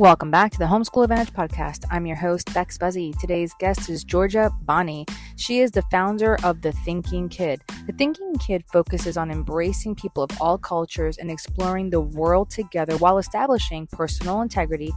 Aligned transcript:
Welcome 0.00 0.32
back 0.32 0.50
to 0.50 0.58
the 0.58 0.64
Homeschool 0.64 1.04
Advantage 1.04 1.32
podcast. 1.32 1.84
I'm 1.88 2.04
your 2.04 2.16
host, 2.16 2.52
Bex 2.52 2.76
Buzzy. 2.76 3.14
Today's 3.20 3.54
guest 3.60 3.88
is 3.88 4.02
Georgia 4.02 4.50
Bonney. 4.62 5.06
She 5.36 5.60
is 5.60 5.70
the 5.70 5.82
founder 5.82 6.36
of 6.42 6.62
The 6.62 6.72
Thinking 6.72 7.28
Kid. 7.28 7.62
The 7.86 7.92
Thinking 7.92 8.34
Kid 8.38 8.64
focuses 8.72 9.16
on 9.16 9.30
embracing 9.30 9.94
people 9.94 10.24
of 10.24 10.30
all 10.40 10.58
cultures 10.58 11.16
and 11.16 11.30
exploring 11.30 11.90
the 11.90 12.00
world 12.00 12.50
together 12.50 12.96
while 12.96 13.18
establishing 13.18 13.86
personal 13.86 14.40
integrity, 14.40 14.92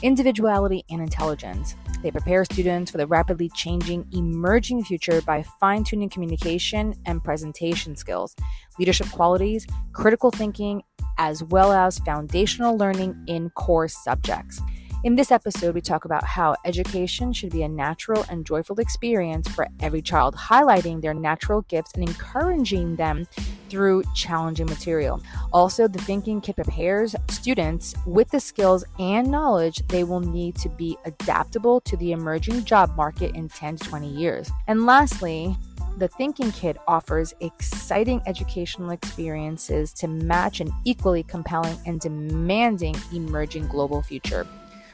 individuality, 0.00 0.82
and 0.88 1.02
intelligence. 1.02 1.76
They 2.02 2.10
prepare 2.10 2.44
students 2.44 2.90
for 2.90 2.98
the 2.98 3.06
rapidly 3.06 3.48
changing, 3.54 4.06
emerging 4.12 4.84
future 4.84 5.22
by 5.22 5.44
fine 5.60 5.84
tuning 5.84 6.08
communication 6.08 6.94
and 7.06 7.22
presentation 7.22 7.94
skills, 7.94 8.34
leadership 8.78 9.08
qualities, 9.10 9.66
critical 9.92 10.30
thinking, 10.30 10.82
as 11.18 11.44
well 11.44 11.72
as 11.72 11.98
foundational 12.00 12.76
learning 12.76 13.22
in 13.28 13.50
core 13.50 13.88
subjects. 13.88 14.60
In 15.04 15.16
this 15.16 15.32
episode, 15.32 15.74
we 15.74 15.80
talk 15.80 16.04
about 16.04 16.22
how 16.22 16.54
education 16.64 17.32
should 17.32 17.50
be 17.50 17.64
a 17.64 17.68
natural 17.68 18.24
and 18.30 18.46
joyful 18.46 18.78
experience 18.78 19.48
for 19.48 19.66
every 19.80 20.00
child, 20.00 20.36
highlighting 20.36 21.02
their 21.02 21.14
natural 21.14 21.62
gifts 21.62 21.92
and 21.94 22.08
encouraging 22.08 22.94
them 22.94 23.26
through 23.72 24.04
challenging 24.14 24.66
material. 24.66 25.22
Also, 25.50 25.88
the 25.88 25.98
Thinking 26.00 26.42
Kid 26.42 26.56
prepares 26.56 27.16
students 27.30 27.94
with 28.04 28.30
the 28.30 28.38
skills 28.38 28.84
and 28.98 29.30
knowledge 29.30 29.82
they 29.88 30.04
will 30.04 30.20
need 30.20 30.56
to 30.56 30.68
be 30.68 30.98
adaptable 31.06 31.80
to 31.80 31.96
the 31.96 32.12
emerging 32.12 32.64
job 32.66 32.94
market 32.96 33.34
in 33.34 33.48
10 33.48 33.78
to 33.78 33.88
20 33.88 34.08
years. 34.08 34.50
And 34.68 34.84
lastly, 34.84 35.56
the 35.96 36.08
Thinking 36.08 36.52
Kid 36.52 36.76
offers 36.86 37.32
exciting 37.40 38.20
educational 38.26 38.90
experiences 38.90 39.94
to 39.94 40.06
match 40.06 40.60
an 40.60 40.70
equally 40.84 41.22
compelling 41.22 41.78
and 41.86 41.98
demanding 41.98 42.94
emerging 43.14 43.68
global 43.68 44.02
future. 44.02 44.46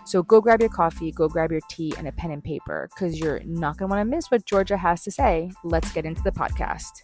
So 0.04 0.22
go 0.22 0.40
grab 0.40 0.60
your 0.60 0.70
coffee, 0.70 1.10
go 1.10 1.26
grab 1.26 1.50
your 1.50 1.62
tea, 1.68 1.94
and 1.98 2.06
a 2.06 2.12
pen 2.12 2.30
and 2.30 2.44
paper 2.44 2.88
because 2.94 3.18
you're 3.18 3.40
not 3.44 3.76
going 3.76 3.88
to 3.88 3.96
want 3.96 4.08
to 4.08 4.16
miss 4.16 4.30
what 4.30 4.44
Georgia 4.44 4.76
has 4.76 5.02
to 5.02 5.10
say. 5.10 5.50
Let's 5.64 5.90
get 5.92 6.06
into 6.06 6.22
the 6.22 6.30
podcast. 6.30 7.02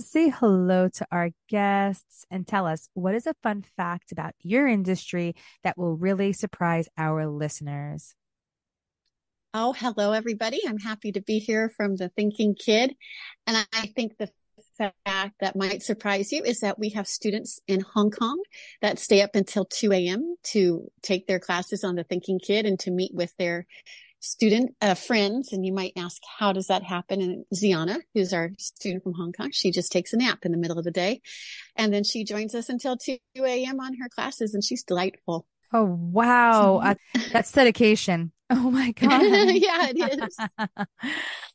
Say 0.00 0.28
hello 0.28 0.88
to 0.88 1.06
our 1.12 1.30
guests 1.48 2.26
and 2.30 2.46
tell 2.46 2.66
us 2.66 2.88
what 2.94 3.14
is 3.14 3.26
a 3.26 3.34
fun 3.42 3.64
fact 3.76 4.10
about 4.10 4.34
your 4.40 4.66
industry 4.66 5.34
that 5.62 5.78
will 5.78 5.96
really 5.96 6.32
surprise 6.32 6.88
our 6.98 7.28
listeners. 7.28 8.14
Oh, 9.52 9.72
hello, 9.72 10.12
everybody. 10.12 10.60
I'm 10.66 10.78
happy 10.78 11.12
to 11.12 11.20
be 11.20 11.38
here 11.38 11.68
from 11.68 11.94
the 11.94 12.08
Thinking 12.08 12.56
Kid. 12.56 12.96
And 13.46 13.56
I 13.72 13.86
think 13.94 14.18
the 14.18 14.28
fact 14.76 15.34
that 15.40 15.54
might 15.54 15.82
surprise 15.82 16.32
you 16.32 16.42
is 16.42 16.60
that 16.60 16.78
we 16.78 16.90
have 16.90 17.06
students 17.06 17.60
in 17.68 17.80
Hong 17.80 18.10
Kong 18.10 18.42
that 18.82 18.98
stay 18.98 19.22
up 19.22 19.36
until 19.36 19.64
2 19.64 19.92
a.m. 19.92 20.34
to 20.44 20.90
take 21.02 21.28
their 21.28 21.38
classes 21.38 21.84
on 21.84 21.94
the 21.94 22.02
Thinking 22.02 22.40
Kid 22.40 22.66
and 22.66 22.80
to 22.80 22.90
meet 22.90 23.14
with 23.14 23.32
their 23.38 23.66
student 24.24 24.74
uh, 24.80 24.94
friends. 24.94 25.52
And 25.52 25.64
you 25.64 25.72
might 25.72 25.92
ask, 25.96 26.20
how 26.38 26.52
does 26.52 26.68
that 26.68 26.82
happen? 26.82 27.20
And 27.20 27.44
Ziana, 27.54 28.00
who's 28.14 28.32
our 28.32 28.50
student 28.58 29.02
from 29.02 29.14
Hong 29.14 29.32
Kong, 29.32 29.50
she 29.52 29.70
just 29.70 29.92
takes 29.92 30.12
a 30.12 30.16
nap 30.16 30.40
in 30.44 30.52
the 30.52 30.58
middle 30.58 30.78
of 30.78 30.84
the 30.84 30.90
day. 30.90 31.20
And 31.76 31.92
then 31.92 32.04
she 32.04 32.24
joins 32.24 32.54
us 32.54 32.68
until 32.68 32.96
2 32.96 33.18
a.m. 33.36 33.80
on 33.80 33.94
her 34.00 34.08
classes 34.08 34.54
and 34.54 34.64
she's 34.64 34.82
delightful. 34.82 35.46
Oh, 35.72 35.84
wow. 35.84 36.78
uh, 36.78 36.94
that's 37.32 37.52
dedication. 37.52 38.32
Oh 38.48 38.70
my 38.70 38.92
God. 38.96 39.22
yeah, 39.22 39.88
it 39.90 40.22
is. 40.22 40.38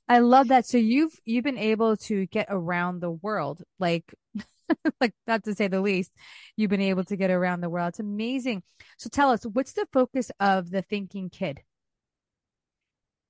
I 0.08 0.20
love 0.20 0.50
that. 0.50 0.66
So 0.66 0.78
you've, 0.78 1.14
you've 1.26 1.44
been 1.44 1.58
able 1.58 1.98
to 1.98 2.26
get 2.28 2.48
around 2.50 3.00
the 3.00 3.12
world, 3.12 3.62
like, 3.80 4.14
like 5.02 5.14
not 5.26 5.44
to 5.46 5.56
say 5.56 5.68
the 5.68 5.82
least, 5.82 6.12
you've 6.56 6.70
been 6.70 6.82
able 6.82 7.04
to 7.06 7.16
get 7.16 7.32
around 7.32 7.62
the 7.62 7.70
world. 7.70 7.90
It's 7.90 8.00
amazing. 8.00 8.64
So 8.98 9.10
tell 9.10 9.32
us, 9.32 9.44
what's 9.44 9.74
the 9.74 9.88
focus 9.92 10.32
of 10.40 10.70
the 10.70 10.82
Thinking 10.82 11.30
Kid? 11.30 11.62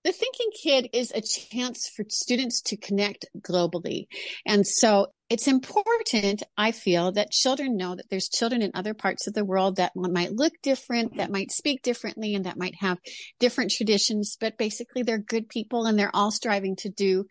The 0.06 0.14
Thinking 0.14 0.52
Kid 0.64 0.90
is 0.94 1.12
a 1.12 1.22
chance 1.22 1.90
for 1.94 2.06
students 2.08 2.62
to 2.64 2.78
connect 2.78 3.26
globally. 3.38 4.08
And 4.46 4.66
so 4.66 5.08
it's 5.30 5.48
important, 5.48 6.42
I 6.58 6.72
feel, 6.72 7.12
that 7.12 7.32
children 7.32 7.76
know 7.76 7.96
that 7.96 8.10
there's 8.10 8.30
children 8.30 8.62
in 8.62 8.72
other 8.74 8.94
parts 8.94 9.28
of 9.28 9.34
the 9.34 9.44
world 9.44 9.76
that 9.76 9.92
might 9.96 10.32
look 10.32 10.54
different, 10.64 11.18
that 11.18 11.24
mm-hmm. 11.24 11.34
might 11.34 11.52
speak 11.52 11.82
differently, 11.82 12.34
and 12.34 12.46
that 12.46 12.58
might 12.58 12.76
have 12.80 12.98
different 13.40 13.72
traditions, 13.72 14.38
but 14.40 14.58
basically 14.58 15.04
they're 15.04 15.18
good 15.18 15.50
people 15.50 15.86
and 15.86 16.00
they're 16.00 16.16
all 16.16 16.32
striving 16.32 16.78
to 16.78 16.90
do 16.90 17.26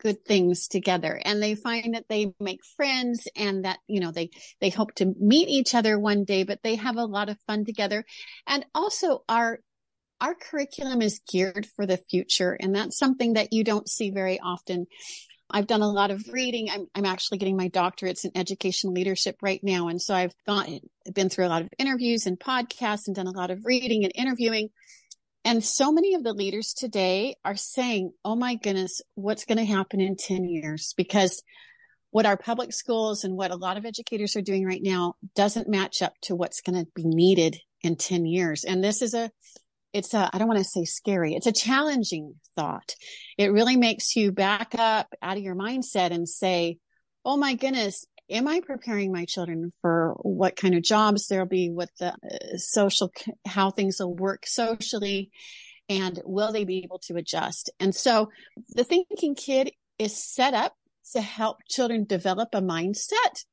good 0.00 0.24
things 0.24 0.66
together. 0.68 1.20
And 1.24 1.42
they 1.42 1.54
find 1.54 1.94
that 1.94 2.08
they 2.08 2.32
make 2.40 2.60
friends 2.76 3.28
and 3.36 3.64
that 3.64 3.78
you 3.86 4.00
know 4.00 4.12
they 4.12 4.30
they 4.60 4.70
hope 4.70 4.94
to 4.96 5.12
meet 5.18 5.48
each 5.48 5.74
other 5.74 5.98
one 5.98 6.24
day 6.24 6.44
but 6.44 6.60
they 6.62 6.76
have 6.76 6.96
a 6.96 7.04
lot 7.04 7.28
of 7.28 7.38
fun 7.46 7.64
together. 7.64 8.04
And 8.46 8.64
also 8.74 9.24
our 9.28 9.58
our 10.20 10.34
curriculum 10.34 11.02
is 11.02 11.20
geared 11.30 11.66
for 11.76 11.86
the 11.86 11.96
future 11.96 12.56
and 12.58 12.74
that's 12.74 12.98
something 12.98 13.34
that 13.34 13.52
you 13.52 13.64
don't 13.64 13.88
see 13.88 14.10
very 14.10 14.38
often 14.40 14.86
I've 15.50 15.66
done 15.66 15.80
a 15.80 15.90
lot 15.90 16.10
of 16.10 16.28
reading. 16.30 16.68
I'm, 16.70 16.88
I'm 16.94 17.06
actually 17.06 17.38
getting 17.38 17.56
my 17.56 17.70
doctorates 17.70 18.24
in 18.24 18.32
education 18.34 18.92
leadership 18.92 19.36
right 19.40 19.60
now. 19.62 19.88
And 19.88 20.00
so 20.00 20.14
I've 20.14 20.34
gone, 20.46 20.80
been 21.14 21.30
through 21.30 21.46
a 21.46 21.48
lot 21.48 21.62
of 21.62 21.70
interviews 21.78 22.26
and 22.26 22.38
podcasts 22.38 23.06
and 23.06 23.16
done 23.16 23.26
a 23.26 23.36
lot 23.36 23.50
of 23.50 23.64
reading 23.64 24.04
and 24.04 24.12
interviewing. 24.14 24.68
And 25.44 25.64
so 25.64 25.90
many 25.90 26.14
of 26.14 26.22
the 26.22 26.34
leaders 26.34 26.74
today 26.74 27.36
are 27.44 27.56
saying, 27.56 28.12
Oh 28.24 28.36
my 28.36 28.56
goodness, 28.56 29.00
what's 29.14 29.46
going 29.46 29.58
to 29.58 29.64
happen 29.64 30.00
in 30.00 30.16
10 30.16 30.44
years? 30.44 30.92
Because 30.96 31.42
what 32.10 32.26
our 32.26 32.36
public 32.36 32.72
schools 32.72 33.24
and 33.24 33.34
what 33.34 33.50
a 33.50 33.56
lot 33.56 33.78
of 33.78 33.86
educators 33.86 34.36
are 34.36 34.42
doing 34.42 34.66
right 34.66 34.82
now 34.82 35.14
doesn't 35.34 35.68
match 35.68 36.02
up 36.02 36.14
to 36.22 36.36
what's 36.36 36.60
going 36.60 36.78
to 36.78 36.90
be 36.94 37.04
needed 37.04 37.58
in 37.82 37.96
10 37.96 38.26
years. 38.26 38.64
And 38.64 38.84
this 38.84 39.00
is 39.00 39.14
a 39.14 39.30
it's 39.92 40.14
a, 40.14 40.30
I 40.32 40.38
don't 40.38 40.48
want 40.48 40.58
to 40.58 40.64
say 40.64 40.84
scary. 40.84 41.34
It's 41.34 41.46
a 41.46 41.52
challenging 41.52 42.34
thought. 42.56 42.94
It 43.36 43.52
really 43.52 43.76
makes 43.76 44.16
you 44.16 44.32
back 44.32 44.74
up 44.78 45.08
out 45.22 45.36
of 45.36 45.42
your 45.42 45.56
mindset 45.56 46.10
and 46.10 46.28
say, 46.28 46.78
Oh 47.24 47.36
my 47.36 47.54
goodness, 47.54 48.06
am 48.30 48.48
I 48.48 48.60
preparing 48.60 49.12
my 49.12 49.24
children 49.24 49.72
for 49.80 50.14
what 50.20 50.56
kind 50.56 50.74
of 50.74 50.82
jobs 50.82 51.26
there'll 51.26 51.46
be, 51.46 51.70
what 51.70 51.90
the 51.98 52.12
uh, 52.12 52.56
social, 52.56 53.12
how 53.46 53.70
things 53.70 53.98
will 54.00 54.14
work 54.14 54.46
socially, 54.46 55.30
and 55.88 56.20
will 56.24 56.52
they 56.52 56.64
be 56.64 56.84
able 56.84 57.00
to 57.00 57.16
adjust? 57.16 57.70
And 57.80 57.94
so 57.94 58.30
the 58.70 58.84
thinking 58.84 59.34
kid 59.34 59.72
is 59.98 60.22
set 60.22 60.54
up 60.54 60.74
to 61.12 61.20
help 61.20 61.58
children 61.68 62.04
develop 62.04 62.50
a 62.52 62.60
mindset 62.60 63.44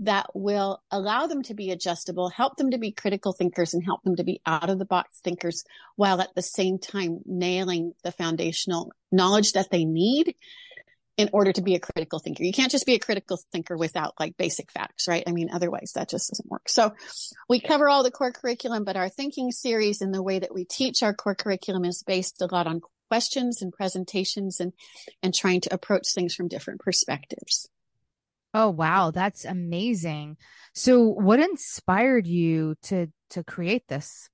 that 0.00 0.26
will 0.34 0.82
allow 0.90 1.26
them 1.26 1.42
to 1.42 1.54
be 1.54 1.70
adjustable, 1.70 2.28
help 2.28 2.56
them 2.56 2.70
to 2.70 2.78
be 2.78 2.92
critical 2.92 3.32
thinkers 3.32 3.74
and 3.74 3.84
help 3.84 4.02
them 4.02 4.16
to 4.16 4.24
be 4.24 4.40
out 4.44 4.68
of 4.68 4.78
the 4.78 4.84
box 4.84 5.20
thinkers 5.22 5.64
while 5.96 6.20
at 6.20 6.34
the 6.34 6.42
same 6.42 6.78
time 6.78 7.20
nailing 7.24 7.92
the 8.02 8.12
foundational 8.12 8.92
knowledge 9.12 9.52
that 9.52 9.70
they 9.70 9.84
need 9.84 10.34
in 11.16 11.30
order 11.32 11.52
to 11.52 11.62
be 11.62 11.76
a 11.76 11.80
critical 11.80 12.18
thinker. 12.18 12.42
You 12.42 12.52
can't 12.52 12.72
just 12.72 12.86
be 12.86 12.94
a 12.94 12.98
critical 12.98 13.38
thinker 13.52 13.76
without 13.76 14.14
like 14.18 14.36
basic 14.36 14.72
facts, 14.72 15.06
right? 15.06 15.22
I 15.26 15.30
mean, 15.30 15.48
otherwise 15.52 15.92
that 15.94 16.10
just 16.10 16.30
doesn't 16.30 16.50
work. 16.50 16.68
So 16.68 16.92
we 17.48 17.60
cover 17.60 17.88
all 17.88 18.02
the 18.02 18.10
core 18.10 18.32
curriculum, 18.32 18.82
but 18.82 18.96
our 18.96 19.08
thinking 19.08 19.52
series 19.52 20.00
and 20.00 20.12
the 20.12 20.22
way 20.22 20.40
that 20.40 20.52
we 20.52 20.64
teach 20.64 21.02
our 21.02 21.14
core 21.14 21.36
curriculum 21.36 21.84
is 21.84 22.02
based 22.04 22.42
a 22.42 22.48
lot 22.50 22.66
on 22.66 22.80
questions 23.08 23.62
and 23.62 23.72
presentations 23.72 24.58
and, 24.58 24.72
and 25.22 25.32
trying 25.32 25.60
to 25.60 25.72
approach 25.72 26.06
things 26.12 26.34
from 26.34 26.48
different 26.48 26.80
perspectives. 26.80 27.68
Oh 28.54 28.70
wow, 28.70 29.10
that's 29.10 29.44
amazing. 29.44 30.36
So 30.74 31.02
what 31.02 31.40
inspired 31.40 32.26
you 32.26 32.76
to 32.84 33.08
to 33.30 33.42
create 33.42 33.88
this? 33.88 34.30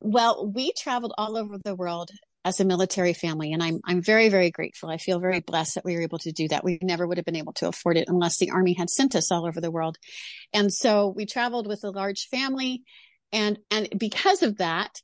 Well, 0.00 0.52
we 0.54 0.72
traveled 0.78 1.14
all 1.16 1.38
over 1.38 1.56
the 1.58 1.74
world 1.74 2.10
as 2.44 2.60
a 2.60 2.66
military 2.66 3.14
family 3.14 3.52
and 3.52 3.62
I'm 3.62 3.80
I'm 3.86 4.02
very 4.02 4.28
very 4.28 4.50
grateful. 4.50 4.90
I 4.90 4.98
feel 4.98 5.18
very 5.18 5.40
blessed 5.40 5.76
that 5.76 5.86
we 5.86 5.96
were 5.96 6.02
able 6.02 6.18
to 6.18 6.32
do 6.32 6.48
that. 6.48 6.64
We 6.64 6.78
never 6.82 7.06
would 7.06 7.16
have 7.16 7.24
been 7.24 7.34
able 7.34 7.54
to 7.54 7.68
afford 7.68 7.96
it 7.96 8.08
unless 8.08 8.36
the 8.36 8.50
army 8.50 8.74
had 8.74 8.90
sent 8.90 9.16
us 9.16 9.32
all 9.32 9.46
over 9.46 9.60
the 9.60 9.70
world. 9.70 9.96
And 10.52 10.70
so 10.70 11.08
we 11.08 11.24
traveled 11.24 11.66
with 11.66 11.82
a 11.82 11.90
large 11.90 12.28
family 12.30 12.82
and 13.32 13.58
and 13.70 13.88
because 13.98 14.42
of 14.42 14.58
that, 14.58 15.00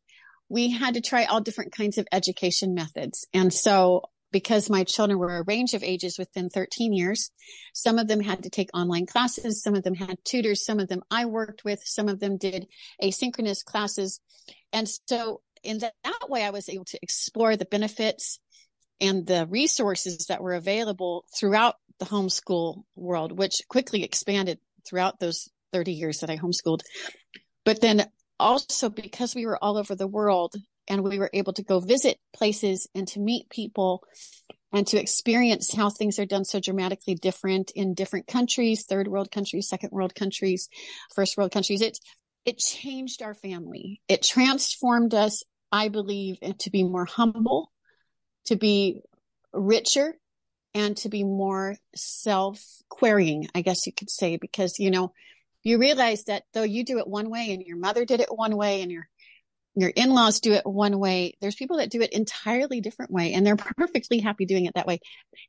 we 0.51 0.71
had 0.71 0.95
to 0.95 1.01
try 1.01 1.25
all 1.25 1.41
different 1.41 1.73
kinds 1.73 1.97
of 1.97 2.07
education 2.13 2.75
methods. 2.75 3.27
And 3.33 3.53
so 3.53 4.03
because 4.33 4.71
my 4.71 4.85
children 4.85 5.19
were 5.19 5.37
a 5.37 5.45
range 5.45 5.75
of 5.75 5.83
ages 5.83 6.19
within 6.19 6.49
13 6.49 6.93
years. 6.93 7.31
Some 7.75 7.99
of 7.99 8.09
them 8.09 8.21
had 8.21 8.43
to 8.43 8.51
take 8.51 8.71
online 8.75 9.07
classes. 9.07 9.63
Some 9.63 9.75
of 9.75 9.83
them 9.83 9.95
had 9.95 10.17
tutors. 10.25 10.65
Some 10.65 10.81
of 10.81 10.89
them 10.89 11.03
I 11.11 11.27
worked 11.27 11.65
with. 11.65 11.81
Some 11.85 12.09
of 12.09 12.19
them 12.19 12.39
did 12.39 12.67
asynchronous 13.03 13.65
classes. 13.65 14.21
And 14.73 14.89
so 14.89 15.43
in 15.63 15.79
that, 15.79 15.95
that 16.03 16.29
way, 16.29 16.45
I 16.45 16.51
was 16.51 16.69
able 16.69 16.87
to 16.87 16.99
explore 17.03 17.57
the 17.57 17.67
benefits 17.67 18.41
and 19.01 19.27
the 19.27 19.47
resources 19.49 20.27
that 20.29 20.43
were 20.43 20.55
available 20.55 21.25
throughout 21.39 21.77
the 21.99 22.07
homeschool 22.07 22.85
world, 22.97 23.37
which 23.37 23.63
quickly 23.69 24.03
expanded 24.03 24.59
throughout 24.87 25.21
those 25.21 25.49
30 25.73 25.93
years 25.93 26.21
that 26.21 26.31
I 26.31 26.37
homeschooled. 26.37 26.81
But 27.65 27.81
then 27.81 28.09
also 28.39 28.89
because 28.89 29.35
we 29.35 29.47
were 29.47 29.63
all 29.63 29.77
over 29.77 29.95
the 29.95 30.07
world, 30.07 30.55
and 30.89 31.03
we 31.03 31.19
were 31.19 31.31
able 31.33 31.53
to 31.55 31.63
go 31.63 31.81
visit 31.81 32.19
places 32.35 32.89
and 32.95 33.07
to 33.09 33.21
meet 33.21 33.49
people 33.49 34.03
and 34.73 34.87
to 34.87 35.01
experience 35.01 35.73
how 35.75 35.91
things 35.91 36.19
are 36.19 36.27
done 36.27 36.45
so 36.45 36.59
dramatically 36.59 37.15
different 37.15 37.71
in 37.75 37.95
different 37.95 38.27
countries, 38.27 38.85
third 38.89 39.07
world 39.07 39.31
countries, 39.31 39.69
second 39.69 39.91
world 39.93 40.15
countries, 40.15 40.69
first 41.15 41.37
world 41.37 41.53
countries. 41.53 41.83
It, 41.83 41.99
it 42.45 42.59
changed 42.59 43.23
our 43.23 43.35
family. 43.35 44.01
It 44.09 44.23
transformed 44.23 45.15
us, 45.15 45.43
I 45.71 45.89
believe, 45.89 46.39
to 46.61 46.71
be 46.71 46.85
more 46.85 47.05
humble, 47.05 47.71
to 48.47 48.57
be 48.57 49.01
richer, 49.53 50.15
and 50.75 50.97
to 50.99 51.09
be 51.09 51.23
more 51.23 51.77
self 51.95 52.65
querying, 52.89 53.49
I 53.55 53.61
guess 53.61 53.87
you 53.87 53.93
could 53.93 54.11
say, 54.11 54.39
because, 54.39 54.79
you 54.79 54.91
know, 54.91 55.13
you 55.63 55.79
realize 55.79 56.25
that 56.25 56.45
though 56.55 56.63
you 56.63 56.85
do 56.85 56.99
it 56.99 57.07
one 57.07 57.31
way 57.31 57.53
and 57.53 57.63
your 57.63 57.77
mother 57.77 58.05
did 58.05 58.21
it 58.21 58.35
one 58.35 58.57
way 58.57 58.83
and 58.83 58.91
your 58.91 59.07
your 59.75 59.91
in-laws 59.91 60.41
do 60.41 60.53
it 60.53 60.67
one 60.67 60.99
way 60.99 61.35
there's 61.41 61.55
people 61.55 61.79
that 61.79 61.91
do 61.91 62.03
it 62.03 62.13
entirely 62.13 62.81
different 62.81 63.11
way 63.11 63.33
and 63.33 63.47
they're 63.47 63.57
perfectly 63.57 64.19
happy 64.19 64.45
doing 64.45 64.67
it 64.67 64.75
that 64.75 64.87
way. 64.87 65.01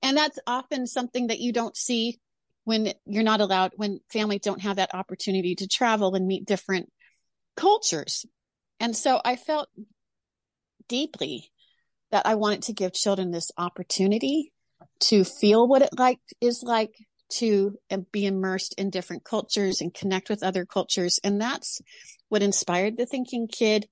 And 0.02 0.16
that's 0.16 0.40
often 0.48 0.88
something 0.88 1.28
that 1.28 1.40
you 1.40 1.52
don't 1.52 1.76
see 1.76 2.20
when 2.64 2.94
you're 3.06 3.24
not 3.24 3.42
allowed 3.42 3.74
when 3.76 4.00
families 4.12 4.42
don't 4.42 4.62
have 4.62 4.78
that 4.78 4.96
opportunity 4.96 5.56
to 5.56 5.68
travel 5.68 6.16
and 6.16 6.26
meet 6.26 6.46
different 6.46 6.90
cultures. 7.58 8.26
And 8.80 8.96
so 8.96 9.20
i 9.24 9.36
felt 9.36 9.70
deeply 10.88 11.50
that 12.12 12.26
i 12.26 12.36
wanted 12.36 12.64
to 12.64 12.74
give 12.74 12.94
children 12.94 13.32
this 13.32 13.52
opportunity 13.58 14.52
to 15.00 15.24
feel 15.24 15.68
what 15.68 15.82
it 15.82 15.90
like 15.98 16.20
is 16.42 16.64
like 16.64 16.94
to 17.30 17.78
be 18.12 18.26
immersed 18.26 18.76
in 18.78 18.90
different 18.90 19.24
cultures 19.24 19.82
and 19.82 19.94
connect 19.94 20.30
with 20.30 20.44
other 20.44 20.66
cultures. 20.66 21.20
And 21.24 21.42
that's 21.42 21.82
what 22.30 22.44
inspired 22.44 22.98
the 22.98 23.06
thinking 23.06 23.48
kid 23.48 23.88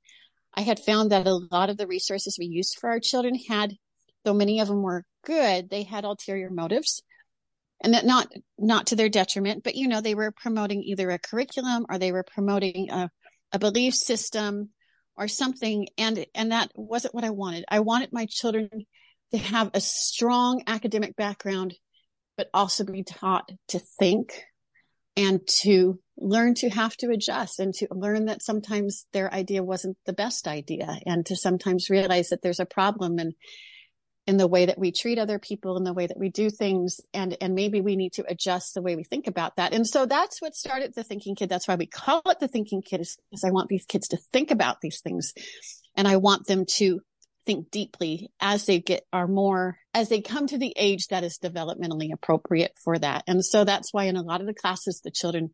I 0.54 0.62
had 0.62 0.80
found 0.80 1.12
that 1.12 1.28
a 1.28 1.48
lot 1.52 1.70
of 1.70 1.78
the 1.78 1.88
resources 1.88 2.38
we 2.38 2.46
used 2.46 2.78
for 2.80 2.90
our 2.90 3.00
children 3.00 3.36
had, 3.36 3.76
though 4.24 4.34
many 4.34 4.60
of 4.60 4.68
them 4.68 4.82
were 4.82 5.06
good, 5.26 5.70
they 5.70 5.84
had 5.84 6.04
ulterior 6.04 6.50
motives. 6.50 7.02
And 7.84 7.94
that 7.94 8.06
not 8.06 8.32
not 8.60 8.88
to 8.88 8.96
their 8.96 9.10
detriment 9.10 9.64
but 9.64 9.74
you 9.74 9.88
know 9.88 10.02
they 10.02 10.14
were 10.14 10.32
promoting 10.32 10.84
either 10.84 11.10
a 11.10 11.18
curriculum 11.18 11.88
or 11.90 11.98
they 11.98 12.12
were 12.12 12.24
promoting 12.24 12.92
a, 12.92 13.10
a 13.52 13.58
belief 13.58 13.96
system 13.96 14.70
or 15.18 15.28
something. 15.28 15.88
And 15.98 16.26
and 16.36 16.52
that 16.52 16.72
wasn't 16.76 17.16
what 17.16 17.24
i 17.24 17.32
wanted. 17.32 17.66
I 17.68 17.80
wanted 17.80 18.14
my 18.14 18.28
children 18.30 18.70
to 19.32 19.38
have 19.38 19.72
a 19.74 19.82
strong 19.82 20.64
academic 20.68 21.16
background 21.16 21.74
but 22.38 22.50
also 22.54 22.84
be 22.84 23.04
taught 23.04 23.50
to 23.68 23.80
think 24.00 24.44
and 25.18 25.46
to 25.48 26.00
learn 26.22 26.54
to 26.56 26.70
have 26.70 26.96
to 26.98 27.10
adjust 27.10 27.60
and 27.60 27.74
to 27.74 27.88
learn 27.92 28.26
that 28.26 28.42
sometimes 28.42 29.06
their 29.12 29.34
idea 29.34 29.64
wasn't 29.64 29.98
the 30.06 30.14
best 30.14 30.48
idea 30.48 31.00
and 31.06 31.26
to 31.26 31.36
sometimes 31.36 31.90
realize 31.90 32.30
that 32.30 32.42
there's 32.42 32.60
a 32.60 32.66
problem 32.66 33.20
and 33.20 33.34
in 34.28 34.38
the 34.38 34.48
way 34.48 34.68
that 34.68 34.78
we 34.78 34.92
treat 34.92 35.18
other 35.18 35.40
people 35.40 35.78
in 35.78 35.84
the 35.84 35.94
way 35.94 36.06
that 36.06 36.20
we 36.20 36.30
do 36.30 36.50
things 36.50 37.02
and 37.14 37.36
and 37.42 37.56
maybe 37.56 37.82
we 37.82 37.96
need 37.96 38.14
to 38.14 38.24
adjust 38.28 38.74
the 38.74 38.82
way 38.82 38.96
we 38.96 39.04
think 39.04 39.26
about 39.28 39.56
that. 39.56 39.74
And 39.74 39.86
so 39.86 40.06
that's 40.06 40.42
what 40.42 40.56
started 40.56 40.94
the 40.94 41.04
thinking 41.04 41.36
kid. 41.36 41.50
That's 41.50 41.68
why 41.68 41.76
we 41.76 41.88
call 41.88 42.22
it 42.28 42.40
the 42.40 42.48
thinking 42.48 42.84
kid 42.84 43.02
is 43.02 43.18
because 43.30 43.44
i 43.44 43.50
want 43.50 43.68
these 43.68 43.86
kids 43.86 44.10
to 44.10 44.18
think 44.18 44.52
about 44.52 44.80
these 44.80 45.02
things 45.02 45.34
and 45.96 46.08
i 46.08 46.18
want 46.18 46.46
them 46.46 46.66
to 46.78 47.02
think 47.46 47.72
deeply 47.72 48.32
as 48.40 48.66
they 48.66 48.80
get 48.80 49.04
are 49.12 49.28
more 49.28 49.78
as 49.94 50.10
they 50.10 50.22
come 50.22 50.48
to 50.48 50.58
the 50.58 50.74
age 50.78 51.08
that 51.08 51.24
is 51.24 51.40
developmentally 51.40 52.14
appropriate 52.14 52.74
for 52.84 52.98
that. 53.00 53.24
And 53.28 53.44
so 53.44 53.64
that's 53.64 53.94
why 53.94 54.06
in 54.06 54.16
a 54.16 54.22
lot 54.22 54.42
of 54.42 54.48
the 54.48 54.54
classes 54.54 55.02
the 55.02 55.12
children 55.12 55.52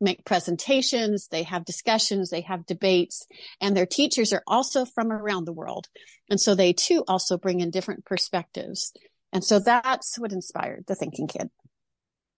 make 0.00 0.24
presentations, 0.24 1.28
they 1.28 1.42
have 1.44 1.64
discussions, 1.64 2.30
they 2.30 2.42
have 2.42 2.66
debates, 2.66 3.26
and 3.60 3.76
their 3.76 3.86
teachers 3.86 4.32
are 4.32 4.42
also 4.46 4.84
from 4.84 5.10
around 5.10 5.44
the 5.44 5.52
world. 5.52 5.88
And 6.28 6.40
so 6.40 6.54
they 6.54 6.72
too 6.72 7.04
also 7.08 7.38
bring 7.38 7.60
in 7.60 7.70
different 7.70 8.04
perspectives. 8.04 8.92
And 9.32 9.42
so 9.44 9.58
that's 9.58 10.18
what 10.18 10.32
inspired 10.32 10.84
the 10.86 10.94
Thinking 10.94 11.28
Kid. 11.28 11.50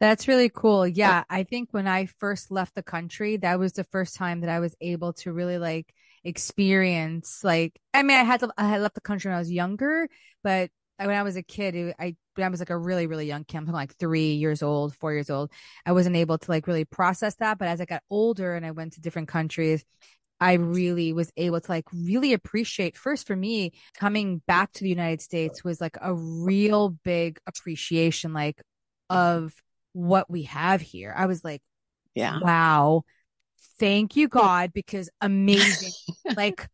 That's 0.01 0.29
really 0.29 0.49
cool. 0.49 0.87
Yeah. 0.87 1.25
I 1.29 1.43
think 1.43 1.71
when 1.73 1.89
I 1.89 2.07
first 2.07 2.51
left 2.51 2.75
the 2.75 2.83
country, 2.83 3.37
that 3.39 3.59
was 3.59 3.73
the 3.73 3.85
first 3.85 4.15
time 4.15 4.41
that 4.41 4.51
I 4.51 4.61
was 4.61 4.77
able 4.81 5.13
to 5.15 5.33
really 5.33 5.59
like 5.59 5.93
experience 6.25 7.41
like 7.45 7.81
I 7.95 8.03
mean 8.03 8.19
I 8.19 8.25
had 8.25 8.41
to 8.41 8.51
I 8.59 8.69
had 8.69 8.81
left 8.81 8.97
the 8.97 9.01
country 9.01 9.29
when 9.29 9.37
I 9.37 9.41
was 9.41 9.51
younger, 9.51 10.09
but 10.43 10.71
when 11.07 11.17
I 11.17 11.23
was 11.23 11.37
a 11.37 11.43
kid, 11.43 11.75
it, 11.75 11.97
I 11.99 12.17
when 12.35 12.47
I 12.47 12.51
was 12.51 12.61
like 12.61 12.71
a 12.71 12.79
really 12.79 13.07
really 13.07 13.27
young 13.27 13.45
kid, 13.45 13.59
I'm 13.59 13.67
like 13.67 13.95
three 13.97 14.33
years 14.35 14.63
old, 14.63 14.95
four 14.95 15.13
years 15.13 15.31
old. 15.31 15.51
I 15.87 15.93
wasn't 15.93 16.17
able 16.17 16.39
to 16.39 16.51
like 16.51 16.67
really 16.67 16.85
process 16.85 17.35
that, 17.37 17.59
but 17.59 17.69
as 17.69 17.81
I 17.81 17.85
got 17.85 18.03
older 18.11 18.55
and 18.55 18.67
I 18.67 18.71
went 18.73 18.95
to 18.95 19.01
different 19.01 19.29
countries, 19.29 19.85
I 20.41 20.55
really 20.55 21.13
was 21.13 21.33
able 21.37 21.61
to 21.61 21.71
like 21.71 21.85
really 21.93 22.33
appreciate 22.33 22.97
first 22.97 23.27
for 23.27 23.35
me 23.37 23.73
coming 23.95 24.41
back 24.47 24.73
to 24.73 24.83
the 24.83 24.89
United 24.89 25.21
States 25.21 25.65
was 25.65 25.81
like 25.81 25.97
a 26.01 26.15
real 26.15 26.91
big 26.91 27.41
appreciation 27.47 28.33
like 28.33 28.63
of 29.11 29.53
what 29.93 30.31
we 30.31 30.45
have 30.45 30.81
here. 30.81 31.13
I 31.17 31.27
was 31.27 31.43
like, 31.43 31.61
yeah, 32.15 32.39
wow, 32.41 33.03
thank 33.79 34.17
you 34.17 34.29
God 34.29 34.73
because 34.73 35.11
amazing. 35.21 35.93
like 36.37 36.69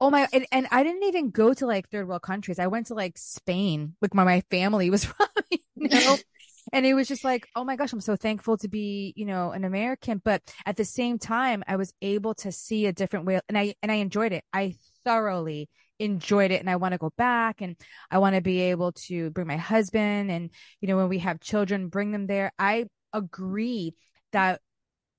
Oh 0.00 0.10
my, 0.10 0.28
and, 0.32 0.46
and, 0.52 0.68
I 0.70 0.84
didn't 0.84 1.04
even 1.04 1.30
go 1.30 1.52
to 1.54 1.66
like 1.66 1.88
third 1.88 2.06
world 2.06 2.22
countries. 2.22 2.58
I 2.58 2.68
went 2.68 2.86
to 2.86 2.94
like 2.94 3.18
Spain, 3.18 3.96
like 4.00 4.14
my, 4.14 4.24
my 4.24 4.42
family 4.50 4.90
was 4.90 5.04
from, 5.06 5.26
you 5.50 5.88
know, 5.88 6.16
and 6.72 6.86
it 6.86 6.94
was 6.94 7.08
just 7.08 7.24
like, 7.24 7.48
oh 7.56 7.64
my 7.64 7.74
gosh, 7.74 7.92
I'm 7.92 8.00
so 8.00 8.14
thankful 8.14 8.56
to 8.58 8.68
be, 8.68 9.12
you 9.16 9.24
know, 9.24 9.50
an 9.50 9.64
American. 9.64 10.20
But 10.24 10.42
at 10.64 10.76
the 10.76 10.84
same 10.84 11.18
time, 11.18 11.64
I 11.66 11.76
was 11.76 11.92
able 12.00 12.34
to 12.36 12.52
see 12.52 12.86
a 12.86 12.92
different 12.92 13.26
way 13.26 13.40
and 13.48 13.58
I, 13.58 13.74
and 13.82 13.90
I 13.90 13.96
enjoyed 13.96 14.32
it. 14.32 14.44
I 14.52 14.76
thoroughly 15.04 15.68
enjoyed 15.98 16.52
it 16.52 16.60
and 16.60 16.70
I 16.70 16.76
want 16.76 16.92
to 16.92 16.98
go 16.98 17.12
back 17.16 17.60
and 17.60 17.74
I 18.10 18.18
want 18.18 18.36
to 18.36 18.40
be 18.40 18.60
able 18.60 18.92
to 18.92 19.30
bring 19.30 19.48
my 19.48 19.56
husband 19.56 20.30
and, 20.30 20.50
you 20.80 20.86
know, 20.86 20.96
when 20.96 21.08
we 21.08 21.18
have 21.18 21.40
children, 21.40 21.88
bring 21.88 22.12
them 22.12 22.28
there. 22.28 22.52
I 22.56 22.86
agree 23.12 23.94
that 24.32 24.60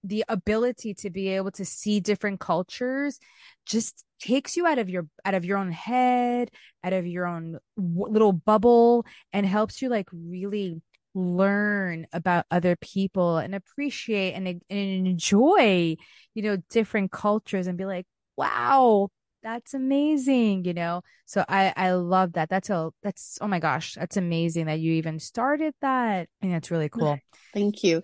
the 0.04 0.24
ability 0.30 0.94
to 0.94 1.10
be 1.10 1.30
able 1.30 1.52
to 1.52 1.66
see 1.66 2.00
different 2.00 2.40
cultures 2.40 3.20
just 3.66 4.04
takes 4.20 4.58
you 4.58 4.66
out 4.66 4.80
of 4.80 4.90
your 4.90 5.08
out 5.26 5.34
of 5.34 5.46
your 5.46 5.58
own 5.58 5.72
head 5.72 6.50
out 6.84 6.94
of 6.94 7.06
your 7.06 7.26
own 7.26 7.58
w- 7.78 8.12
little 8.12 8.34
bubble 8.34 9.06
and 9.34 9.46
helps 9.46 9.82
you 9.82 9.90
like 9.90 10.08
really 10.12 10.82
learn 11.16 12.06
about 12.14 12.46
other 12.52 12.76
people 12.76 13.38
and 13.38 13.56
appreciate 13.56 14.34
and, 14.34 14.48
and 14.48 14.62
enjoy 14.70 15.96
you 16.34 16.42
know 16.42 16.58
different 16.70 17.12
cultures 17.12 17.68
and 17.68 17.78
be 17.78 17.86
like 17.86 18.06
wow 18.38 19.10
that's 19.42 19.74
amazing 19.74 20.66
you 20.66 20.74
know? 20.74 21.02
So 21.26 21.46
i 21.48 21.74
i 21.78 21.92
love 21.92 22.34
that. 22.34 22.50
That's 22.50 22.70
a 22.70 22.90
that's 23.04 23.38
oh 23.42 23.48
my 23.48 23.60
gosh 23.60 23.94
that's 23.94 24.18
amazing 24.18 24.66
that 24.66 24.80
you 24.80 24.94
even 24.94 25.20
started 25.20 25.74
that. 25.82 26.28
And 26.42 26.54
that's 26.54 26.72
really 26.72 26.90
cool. 26.90 27.18
Thank 27.54 27.84
you 27.84 28.02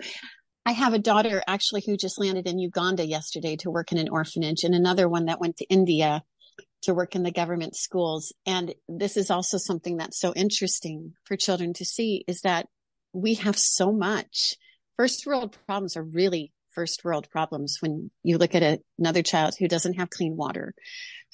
I 0.66 0.72
have 0.72 0.94
a 0.94 1.00
daughter 1.00 1.44
actually 1.48 1.84
who 1.86 1.96
just 1.96 2.20
landed 2.20 2.48
in 2.48 2.58
Uganda 2.58 3.06
yesterday 3.06 3.56
to 3.58 3.70
work 3.70 3.92
in 3.92 4.00
an 4.00 4.10
orphanage, 4.10 4.64
and 4.64 4.74
another 4.74 5.08
one 5.08 5.26
that 5.26 5.40
went 5.40 5.58
to 5.58 5.66
India 5.66 6.24
to 6.82 6.94
work 6.94 7.16
in 7.16 7.24
the 7.24 7.32
government 7.32 7.76
schools. 7.76 8.34
And 8.46 8.74
this 8.88 9.18
is 9.18 9.30
also 9.30 9.58
something 9.58 9.98
that's 9.98 10.20
so 10.20 10.34
interesting 10.34 11.14
for 11.26 11.36
children 11.36 11.74
to 11.74 11.86
see 11.86 12.24
is 12.28 12.42
that 12.42 12.68
we 13.14 13.36
have 13.36 13.58
so 13.58 13.92
much. 13.92 14.56
First 14.98 15.26
world 15.26 15.58
problems 15.68 15.98
are 15.98 16.04
really 16.04 16.52
first 16.72 17.04
world 17.04 17.30
problems 17.30 17.78
when 17.80 18.12
you 18.24 18.38
look 18.38 18.54
at 18.54 18.64
a, 18.64 18.80
another 19.00 19.24
child 19.24 19.56
who 19.58 19.68
doesn't 19.68 19.96
have 19.96 20.10
clean 20.10 20.36
water, 20.36 20.74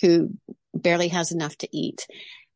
who 0.01 0.29
barely 0.73 1.09
has 1.09 1.31
enough 1.31 1.57
to 1.57 1.69
eat. 1.75 2.05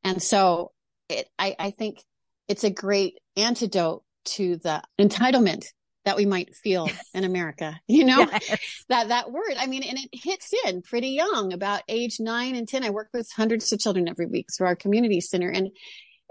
And 0.03 0.21
so 0.21 0.71
it, 1.09 1.27
I, 1.39 1.55
I 1.57 1.71
think 1.71 2.03
it's 2.47 2.63
a 2.63 2.69
great 2.69 3.17
antidote 3.35 4.03
to 4.25 4.57
the 4.57 4.81
entitlement 4.99 5.65
that 6.05 6.15
we 6.15 6.25
might 6.25 6.55
feel 6.55 6.89
in 7.13 7.23
America, 7.23 7.79
you 7.87 8.05
know, 8.05 8.19
yes. 8.19 8.83
that, 8.89 9.07
that 9.09 9.31
word. 9.31 9.55
I 9.57 9.67
mean, 9.67 9.83
and 9.83 9.97
it 9.97 10.09
hits 10.13 10.53
in 10.65 10.81
pretty 10.81 11.09
young, 11.09 11.51
about 11.51 11.83
age 11.87 12.17
nine 12.19 12.55
and 12.55 12.67
10. 12.67 12.83
I 12.83 12.91
work 12.91 13.09
with 13.13 13.29
hundreds 13.35 13.71
of 13.73 13.79
children 13.79 14.07
every 14.07 14.27
week 14.27 14.47
through 14.55 14.67
our 14.67 14.75
community 14.75 15.21
center 15.21 15.49
and 15.49 15.69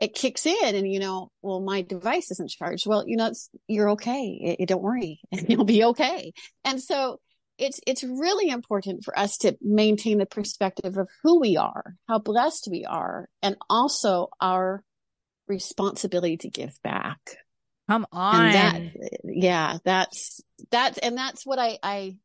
it 0.00 0.14
kicks 0.14 0.44
in 0.44 0.74
and, 0.74 0.90
you 0.90 0.98
know, 0.98 1.30
well, 1.42 1.60
my 1.60 1.82
device 1.82 2.30
isn't 2.30 2.50
charged. 2.50 2.86
Well, 2.86 3.04
you 3.06 3.16
know, 3.16 3.32
you're 3.68 3.90
okay. 3.90 4.38
It, 4.42 4.56
it, 4.60 4.68
don't 4.68 4.82
worry. 4.82 5.20
And 5.32 5.48
you'll 5.48 5.64
be 5.64 5.84
okay. 5.84 6.32
And 6.64 6.80
so 6.82 7.20
it's, 7.58 7.80
it's 7.86 8.02
really 8.02 8.50
important 8.50 9.04
for 9.04 9.16
us 9.16 9.36
to 9.38 9.56
maintain 9.60 10.18
the 10.18 10.26
perspective 10.26 10.96
of 10.96 11.08
who 11.22 11.38
we 11.38 11.56
are, 11.56 11.94
how 12.08 12.18
blessed 12.18 12.68
we 12.70 12.84
are, 12.84 13.28
and 13.42 13.56
also 13.70 14.28
our 14.40 14.82
responsibility 15.46 16.38
to 16.38 16.50
give 16.50 16.76
back. 16.82 17.36
Come 17.88 18.06
on. 18.12 18.52
That, 18.52 18.80
yeah, 19.24 19.78
that's, 19.84 20.40
that's, 20.70 20.98
and 20.98 21.16
that's 21.16 21.44
what 21.44 21.58
I, 21.58 21.78
I, 21.82 22.16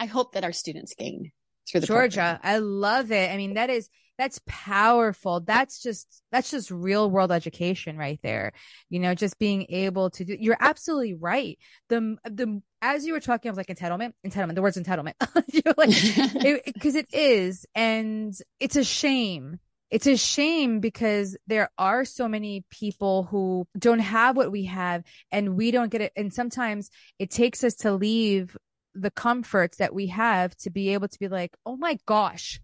I 0.00 0.06
hope 0.06 0.32
that 0.32 0.44
our 0.44 0.52
students 0.52 0.94
gain 0.94 1.32
through 1.70 1.80
the 1.80 1.86
Georgia. 1.86 2.38
Program. 2.40 2.40
I 2.42 2.58
love 2.58 3.12
it. 3.12 3.30
I 3.30 3.36
mean, 3.36 3.54
that 3.54 3.70
is, 3.70 3.88
that's 4.18 4.40
powerful. 4.46 5.40
That's 5.40 5.82
just, 5.82 6.22
that's 6.30 6.50
just 6.50 6.70
real 6.70 7.10
world 7.10 7.32
education 7.32 7.96
right 7.96 8.20
there. 8.22 8.52
You 8.88 9.00
know, 9.00 9.14
just 9.14 9.38
being 9.38 9.66
able 9.68 10.10
to 10.10 10.24
do, 10.24 10.36
you're 10.38 10.56
absolutely 10.58 11.14
right. 11.14 11.58
The, 11.88 12.16
the, 12.24 12.62
as 12.80 13.06
you 13.06 13.12
were 13.12 13.20
talking 13.20 13.50
of 13.50 13.56
like 13.56 13.68
entitlement, 13.68 14.12
entitlement, 14.26 14.54
the 14.54 14.62
words 14.62 14.76
entitlement, 14.76 15.14
know, 15.64 15.74
like, 15.76 16.64
because 16.64 16.94
it, 16.94 17.08
it 17.12 17.18
is, 17.18 17.66
and 17.74 18.34
it's 18.58 18.76
a 18.76 18.84
shame 18.84 19.58
it's 19.92 20.06
a 20.06 20.16
shame 20.16 20.80
because 20.80 21.36
there 21.46 21.70
are 21.76 22.06
so 22.06 22.26
many 22.26 22.64
people 22.70 23.24
who 23.24 23.68
don't 23.78 23.98
have 23.98 24.38
what 24.38 24.50
we 24.50 24.64
have 24.64 25.04
and 25.30 25.54
we 25.54 25.70
don't 25.70 25.90
get 25.90 26.00
it. 26.00 26.12
And 26.16 26.32
sometimes 26.32 26.88
it 27.18 27.30
takes 27.30 27.62
us 27.62 27.74
to 27.76 27.92
leave 27.92 28.56
the 28.94 29.10
comforts 29.10 29.76
that 29.76 29.94
we 29.94 30.06
have 30.06 30.56
to 30.56 30.70
be 30.70 30.94
able 30.94 31.08
to 31.08 31.18
be 31.18 31.28
like, 31.28 31.54
oh 31.66 31.76
my 31.76 31.98
gosh, 32.06 32.58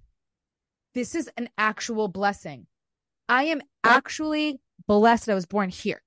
this 0.94 1.14
is 1.14 1.30
an 1.36 1.50
actual 1.58 2.08
blessing. 2.08 2.66
I 3.28 3.44
am 3.44 3.60
actually 3.84 4.58
blessed 4.86 5.28
I 5.28 5.34
was 5.34 5.44
born 5.44 5.68
here. 5.68 6.00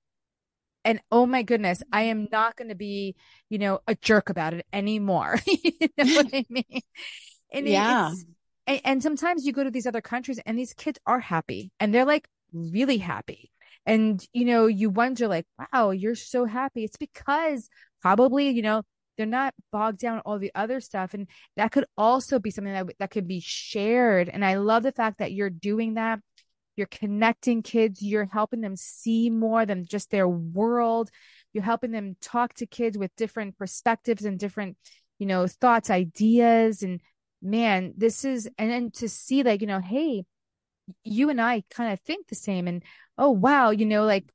And 0.84 1.00
oh 1.12 1.26
my 1.26 1.44
goodness, 1.44 1.84
I 1.92 2.02
am 2.02 2.26
not 2.32 2.56
going 2.56 2.70
to 2.70 2.74
be, 2.74 3.14
you 3.48 3.58
know, 3.58 3.78
a 3.86 3.94
jerk 3.94 4.28
about 4.28 4.54
it 4.54 4.66
anymore. 4.72 5.38
you 5.46 5.72
know 5.96 6.16
what 6.16 6.30
I 6.34 6.44
mean? 6.48 6.80
And 7.52 7.68
yeah. 7.68 8.10
It's, 8.10 8.24
and, 8.72 8.80
and 8.84 9.02
sometimes 9.02 9.44
you 9.44 9.52
go 9.52 9.64
to 9.64 9.70
these 9.70 9.86
other 9.86 10.00
countries 10.00 10.40
and 10.46 10.58
these 10.58 10.74
kids 10.74 10.98
are 11.06 11.20
happy 11.20 11.70
and 11.78 11.94
they're 11.94 12.04
like 12.04 12.26
really 12.52 12.98
happy. 12.98 13.50
And, 13.84 14.24
you 14.32 14.44
know, 14.44 14.66
you 14.66 14.90
wonder 14.90 15.28
like, 15.28 15.46
wow, 15.72 15.90
you're 15.90 16.14
so 16.14 16.44
happy. 16.44 16.84
It's 16.84 16.96
because 16.96 17.68
probably, 18.00 18.50
you 18.50 18.62
know, 18.62 18.82
they're 19.16 19.26
not 19.26 19.54
bogged 19.70 19.98
down 19.98 20.20
all 20.20 20.38
the 20.38 20.52
other 20.54 20.80
stuff. 20.80 21.14
And 21.14 21.28
that 21.56 21.72
could 21.72 21.84
also 21.98 22.38
be 22.38 22.50
something 22.50 22.72
that, 22.72 22.86
that 22.98 23.10
could 23.10 23.28
be 23.28 23.40
shared. 23.40 24.28
And 24.28 24.44
I 24.44 24.54
love 24.54 24.84
the 24.84 24.92
fact 24.92 25.18
that 25.18 25.32
you're 25.32 25.50
doing 25.50 25.94
that. 25.94 26.20
You're 26.76 26.86
connecting 26.86 27.62
kids. 27.62 28.00
You're 28.00 28.30
helping 28.32 28.60
them 28.60 28.76
see 28.76 29.28
more 29.28 29.66
than 29.66 29.84
just 29.84 30.10
their 30.10 30.28
world. 30.28 31.10
You're 31.52 31.64
helping 31.64 31.90
them 31.90 32.16
talk 32.22 32.54
to 32.54 32.66
kids 32.66 32.96
with 32.96 33.14
different 33.16 33.58
perspectives 33.58 34.24
and 34.24 34.38
different, 34.38 34.78
you 35.18 35.26
know, 35.26 35.46
thoughts, 35.46 35.90
ideas, 35.90 36.82
and 36.82 37.00
man, 37.42 37.94
this 37.96 38.24
is, 38.24 38.48
and 38.58 38.70
then 38.70 38.90
to 38.92 39.08
see 39.08 39.42
like, 39.42 39.60
you 39.60 39.66
know, 39.66 39.80
hey, 39.80 40.24
you 41.04 41.30
and 41.30 41.40
I 41.40 41.64
kind 41.70 41.92
of 41.92 42.00
think 42.00 42.28
the 42.28 42.34
same. 42.34 42.68
And 42.68 42.82
oh, 43.18 43.30
wow, 43.30 43.70
you 43.70 43.86
know, 43.86 44.04
like 44.04 44.30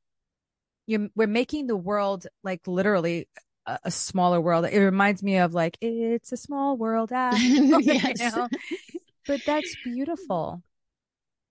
you're, 0.86 1.08
we're 1.16 1.28
making 1.28 1.68
the 1.68 1.76
world 1.76 2.28
like 2.44 2.68
literally 2.68 3.28
a, 3.66 3.80
a, 3.86 3.92
smaller 3.92 4.40
world. 4.40 4.66
It 4.66 4.80
reminds 4.80 5.24
me 5.24 5.38
of 5.38 5.54
like, 5.54 5.78
it's 5.82 6.32
a 6.32 6.38
small 6.38 6.78
world. 6.78 7.12
Ah, 7.14 7.32
yes. 7.36 8.20
you 8.20 8.30
know? 8.32 8.48
But 9.26 9.42
that's 9.46 9.76
beautiful. 9.84 10.64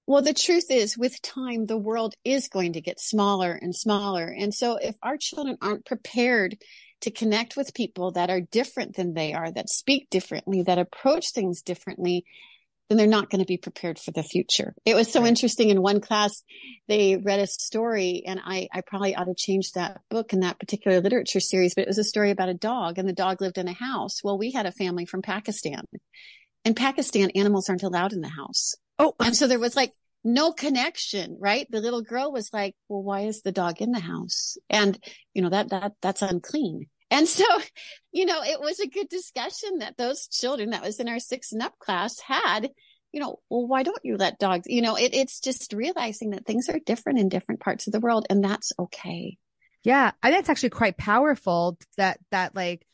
Well, 0.06 0.22
the 0.22 0.32
truth 0.32 0.70
is, 0.70 0.96
with 0.96 1.20
time, 1.20 1.66
the 1.66 1.76
world 1.76 2.14
is 2.24 2.48
going 2.48 2.74
to 2.74 2.80
get 2.80 3.00
smaller 3.00 3.52
and 3.52 3.74
smaller. 3.74 4.26
And 4.26 4.54
so, 4.54 4.76
if 4.76 4.94
our 5.02 5.16
children 5.16 5.58
aren't 5.60 5.84
prepared 5.84 6.56
to 7.02 7.10
connect 7.10 7.56
with 7.56 7.74
people 7.74 8.12
that 8.12 8.30
are 8.30 8.40
different 8.40 8.96
than 8.96 9.14
they 9.14 9.32
are, 9.32 9.50
that 9.50 9.68
speak 9.68 10.08
differently, 10.10 10.62
that 10.62 10.78
approach 10.78 11.32
things 11.32 11.62
differently, 11.62 12.24
then 12.88 12.98
they're 12.98 13.06
not 13.06 13.30
going 13.30 13.40
to 13.40 13.46
be 13.46 13.56
prepared 13.56 13.98
for 13.98 14.12
the 14.12 14.22
future. 14.22 14.74
It 14.84 14.94
was 14.94 15.10
so 15.10 15.20
right. 15.20 15.28
interesting. 15.28 15.70
In 15.70 15.82
one 15.82 16.00
class, 16.00 16.42
they 16.88 17.16
read 17.16 17.40
a 17.40 17.46
story, 17.46 18.22
and 18.26 18.40
I, 18.44 18.68
I 18.72 18.80
probably 18.80 19.14
ought 19.16 19.24
to 19.24 19.34
change 19.34 19.72
that 19.72 20.00
book 20.08 20.32
in 20.32 20.40
that 20.40 20.60
particular 20.60 21.00
literature 21.00 21.40
series, 21.40 21.74
but 21.74 21.82
it 21.82 21.88
was 21.88 21.98
a 21.98 22.04
story 22.04 22.30
about 22.30 22.48
a 22.48 22.54
dog, 22.54 22.98
and 22.98 23.08
the 23.08 23.12
dog 23.12 23.40
lived 23.40 23.58
in 23.58 23.68
a 23.68 23.72
house. 23.72 24.22
Well, 24.22 24.38
we 24.38 24.52
had 24.52 24.66
a 24.66 24.72
family 24.72 25.04
from 25.04 25.22
Pakistan. 25.22 25.82
In 26.64 26.74
Pakistan, 26.74 27.30
animals 27.30 27.68
aren't 27.68 27.82
allowed 27.82 28.12
in 28.12 28.20
the 28.20 28.28
house. 28.28 28.74
Oh, 28.98 29.14
and 29.20 29.36
so 29.36 29.46
there 29.46 29.58
was 29.58 29.76
like 29.76 29.92
no 30.26 30.52
connection, 30.52 31.36
right? 31.38 31.66
The 31.70 31.80
little 31.80 32.02
girl 32.02 32.32
was 32.32 32.52
like, 32.52 32.74
well, 32.88 33.02
why 33.02 33.22
is 33.22 33.42
the 33.42 33.52
dog 33.52 33.80
in 33.80 33.92
the 33.92 34.00
house? 34.00 34.58
And, 34.68 34.98
you 35.34 35.40
know, 35.40 35.50
that, 35.50 35.70
that, 35.70 35.92
that's 36.02 36.20
unclean. 36.20 36.86
And 37.12 37.28
so, 37.28 37.44
you 38.12 38.26
know, 38.26 38.42
it 38.42 38.60
was 38.60 38.80
a 38.80 38.88
good 38.88 39.08
discussion 39.08 39.78
that 39.78 39.96
those 39.96 40.26
children 40.26 40.70
that 40.70 40.82
was 40.82 40.98
in 40.98 41.08
our 41.08 41.20
six 41.20 41.52
and 41.52 41.62
up 41.62 41.78
class 41.78 42.18
had, 42.18 42.68
you 43.12 43.20
know, 43.20 43.38
well, 43.48 43.68
why 43.68 43.84
don't 43.84 44.04
you 44.04 44.16
let 44.16 44.40
dogs, 44.40 44.66
you 44.66 44.82
know, 44.82 44.96
it, 44.96 45.14
it's 45.14 45.38
just 45.38 45.72
realizing 45.72 46.30
that 46.30 46.44
things 46.44 46.68
are 46.68 46.80
different 46.84 47.20
in 47.20 47.28
different 47.28 47.60
parts 47.60 47.86
of 47.86 47.92
the 47.92 48.00
world 48.00 48.26
and 48.28 48.42
that's 48.42 48.72
okay. 48.78 49.38
Yeah. 49.84 50.10
I 50.24 50.30
think 50.30 50.40
it's 50.40 50.50
actually 50.50 50.70
quite 50.70 50.96
powerful 50.96 51.78
that, 51.98 52.18
that 52.32 52.56
like 52.56 52.84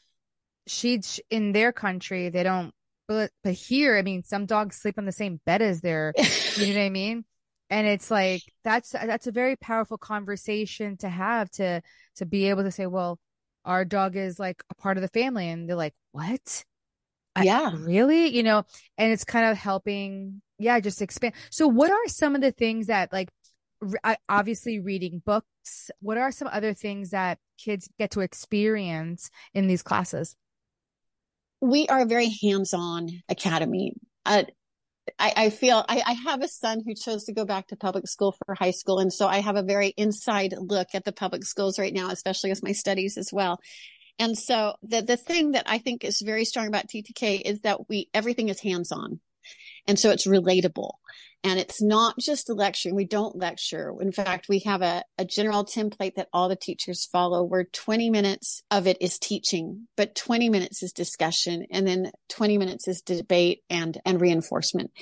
she's 0.67 1.19
in 1.31 1.53
their 1.53 1.73
country, 1.73 2.29
they 2.29 2.43
don't 2.43 2.75
but 3.09 3.31
but 3.43 3.53
here, 3.53 3.97
I 3.97 4.03
mean, 4.03 4.23
some 4.23 4.47
dogs 4.47 4.77
sleep 4.77 4.97
on 4.99 5.05
the 5.05 5.13
same 5.13 5.41
bed 5.45 5.63
as 5.63 5.81
their, 5.81 6.13
you 6.57 6.75
know 6.75 6.81
what 6.81 6.87
I 6.87 6.91
mean? 6.91 7.25
And 7.71 7.87
it's 7.87 8.11
like 8.11 8.43
that's 8.65 8.91
that's 8.91 9.27
a 9.27 9.33
very 9.33 9.57
powerful 9.57 9.99
conversation 9.99 10.97
to 10.99 11.09
have 11.09 11.51
to 11.53 11.83
to 12.17 12.27
be 12.27 12.49
able 12.51 12.65
to 12.65 12.71
say, 12.71 12.87
well, 12.87 13.19
our 13.65 13.85
dog 13.85 14.17
is 14.17 14.39
like 14.39 14.63
a 14.71 14.75
part 14.75 14.97
of 14.97 15.03
the 15.03 15.09
family, 15.09 15.49
and 15.49 15.69
they're 15.69 15.77
like, 15.77 15.95
what? 16.13 16.65
Yeah, 17.41 17.71
I, 17.73 17.77
really? 17.77 18.29
You 18.29 18.43
know, 18.43 18.65
and 18.99 19.13
it's 19.13 19.25
kind 19.25 19.47
of 19.47 19.57
helping, 19.57 20.43
yeah, 20.59 20.81
just 20.81 21.01
expand. 21.01 21.35
So, 21.51 21.67
what 21.67 21.91
are 21.91 22.09
some 22.09 22.35
of 22.35 22.43
the 22.43 22.53
things 22.53 22.89
that 22.89 23.11
like 23.13 23.31
obviously 24.29 24.79
reading 24.79 25.23
books 25.25 25.91
what 26.01 26.17
are 26.17 26.31
some 26.31 26.49
other 26.53 26.73
things 26.73 27.11
that 27.11 27.39
kids 27.59 27.89
get 27.99 28.11
to 28.13 28.21
experience 28.21 29.31
in 29.55 29.67
these 29.67 29.83
classes 29.83 30.37
we 31.63 31.87
are 31.87 32.01
a 32.01 32.07
very 32.07 32.29
hands-on 32.43 33.09
academy. 33.29 33.95
Uh, 34.27 34.43
I, 35.19 35.33
I, 35.37 35.51
feel 35.51 35.85
I, 35.89 36.03
I, 36.05 36.13
have 36.13 36.43
a 36.43 36.49
son 36.49 36.83
who 36.85 36.95
chose 36.95 37.25
to 37.25 37.33
go 37.33 37.45
back 37.45 37.69
to 37.69 37.77
public 37.77 38.09
school 38.09 38.35
for 38.45 38.55
high 38.55 38.73
school. 38.73 38.99
And 38.99 39.13
so 39.13 39.27
I 39.27 39.39
have 39.39 39.57
a 39.57 39.63
very 39.63 39.89
inside 39.97 40.55
look 40.57 40.89
at 40.95 41.05
the 41.05 41.13
public 41.13 41.45
schools 41.45 41.79
right 41.79 41.93
now, 41.93 42.11
especially 42.11 42.51
as 42.51 42.63
my 42.63 42.73
studies 42.73 43.17
as 43.17 43.33
well. 43.33 43.61
And 44.19 44.37
so 44.37 44.75
the, 44.83 45.03
the 45.03 45.17
thing 45.17 45.53
that 45.53 45.65
I 45.67 45.79
think 45.79 46.05
is 46.05 46.21
very 46.21 46.45
strong 46.45 46.67
about 46.67 46.89
TTK 46.89 47.43
is 47.45 47.61
that 47.63 47.89
we, 47.89 48.09
everything 48.13 48.49
is 48.49 48.61
hands 48.61 48.93
on. 48.93 49.21
And 49.87 49.99
so 49.99 50.11
it's 50.11 50.27
relatable. 50.27 50.93
And 51.45 51.59
it's 51.59 51.83
not 51.83 52.19
just 52.19 52.51
a 52.51 52.55
lecture. 52.55 52.95
We 52.95 53.05
don't 53.05 53.37
lecture. 53.37 53.93
In 54.01 54.13
fact, 54.13 54.49
we 54.49 54.61
have 54.61 54.81
a, 54.81 55.03
a 55.19 55.25
general 55.25 55.65
template 55.65 56.15
that 56.15 56.29
all 56.33 56.49
the 56.49 56.57
teachers 56.57 57.05
follow 57.07 57.43
where 57.43 57.65
20 57.65 58.11
minutes 58.11 58.63
of 58.71 58.87
it 58.87 58.99
is 59.01 59.19
teaching, 59.19 59.89
but 59.97 60.15
20 60.15 60.51
minutes 60.51 60.83
is 60.85 60.93
discussion 60.93 61.67
and 61.71 61.87
then 61.87 62.13
20 62.29 62.59
minutes 62.59 62.87
is 62.87 63.03
debate 63.03 63.63
and, 63.69 64.01
and 64.05 64.21
reinforcement 64.21 64.93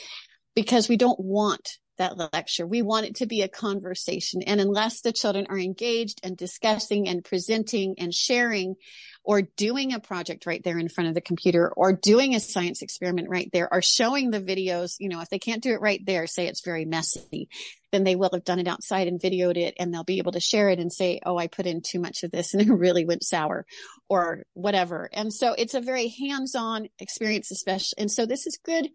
because 0.54 0.88
we 0.88 0.96
don't 0.96 1.20
want 1.20 1.78
that 2.00 2.32
lecture. 2.32 2.66
We 2.66 2.82
want 2.82 3.06
it 3.06 3.16
to 3.16 3.26
be 3.26 3.42
a 3.42 3.48
conversation. 3.48 4.42
And 4.42 4.60
unless 4.60 5.02
the 5.02 5.12
children 5.12 5.46
are 5.48 5.58
engaged 5.58 6.20
and 6.22 6.36
discussing 6.36 7.08
and 7.08 7.22
presenting 7.22 7.94
and 7.98 8.12
sharing 8.12 8.76
or 9.22 9.42
doing 9.42 9.92
a 9.92 10.00
project 10.00 10.46
right 10.46 10.62
there 10.64 10.78
in 10.78 10.88
front 10.88 11.08
of 11.08 11.14
the 11.14 11.20
computer 11.20 11.70
or 11.76 11.92
doing 11.92 12.34
a 12.34 12.40
science 12.40 12.80
experiment 12.80 13.28
right 13.28 13.50
there 13.52 13.72
or 13.72 13.82
showing 13.82 14.30
the 14.30 14.40
videos, 14.40 14.94
you 14.98 15.10
know, 15.10 15.20
if 15.20 15.28
they 15.28 15.38
can't 15.38 15.62
do 15.62 15.72
it 15.72 15.80
right 15.80 16.00
there, 16.06 16.26
say 16.26 16.46
it's 16.46 16.64
very 16.64 16.86
messy, 16.86 17.48
then 17.92 18.02
they 18.02 18.16
will 18.16 18.30
have 18.32 18.44
done 18.44 18.58
it 18.58 18.68
outside 18.68 19.06
and 19.06 19.20
videoed 19.20 19.58
it 19.58 19.74
and 19.78 19.92
they'll 19.92 20.02
be 20.02 20.18
able 20.18 20.32
to 20.32 20.40
share 20.40 20.70
it 20.70 20.78
and 20.78 20.90
say, 20.90 21.20
Oh, 21.24 21.36
I 21.36 21.48
put 21.48 21.66
in 21.66 21.82
too 21.82 22.00
much 22.00 22.22
of 22.22 22.30
this 22.30 22.54
and 22.54 22.62
it 22.68 22.72
really 22.72 23.04
went 23.04 23.24
sour 23.24 23.66
or 24.08 24.44
whatever. 24.54 25.10
And 25.12 25.32
so 25.32 25.52
it's 25.52 25.74
a 25.74 25.80
very 25.82 26.08
hands 26.08 26.54
on 26.54 26.88
experience, 26.98 27.50
especially. 27.50 27.98
And 27.98 28.10
so 28.10 28.24
this 28.24 28.46
is 28.46 28.58
good 28.64 28.88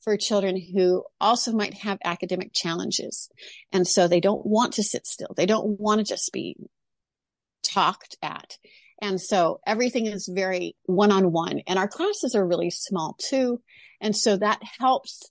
for 0.00 0.16
children 0.16 0.60
who 0.60 1.04
also 1.20 1.52
might 1.52 1.74
have 1.74 1.98
academic 2.04 2.52
challenges. 2.52 3.28
And 3.72 3.86
so 3.86 4.08
they 4.08 4.20
don't 4.20 4.44
want 4.44 4.74
to 4.74 4.82
sit 4.82 5.06
still. 5.06 5.34
They 5.36 5.46
don't 5.46 5.78
want 5.78 5.98
to 5.98 6.04
just 6.04 6.32
be 6.32 6.56
talked 7.62 8.16
at. 8.22 8.56
And 9.00 9.20
so 9.20 9.60
everything 9.66 10.06
is 10.06 10.28
very 10.32 10.76
one 10.84 11.12
on 11.12 11.32
one 11.32 11.60
and 11.66 11.78
our 11.78 11.88
classes 11.88 12.34
are 12.34 12.46
really 12.46 12.70
small 12.70 13.16
too. 13.20 13.60
And 14.00 14.16
so 14.16 14.36
that 14.36 14.60
helps 14.78 15.30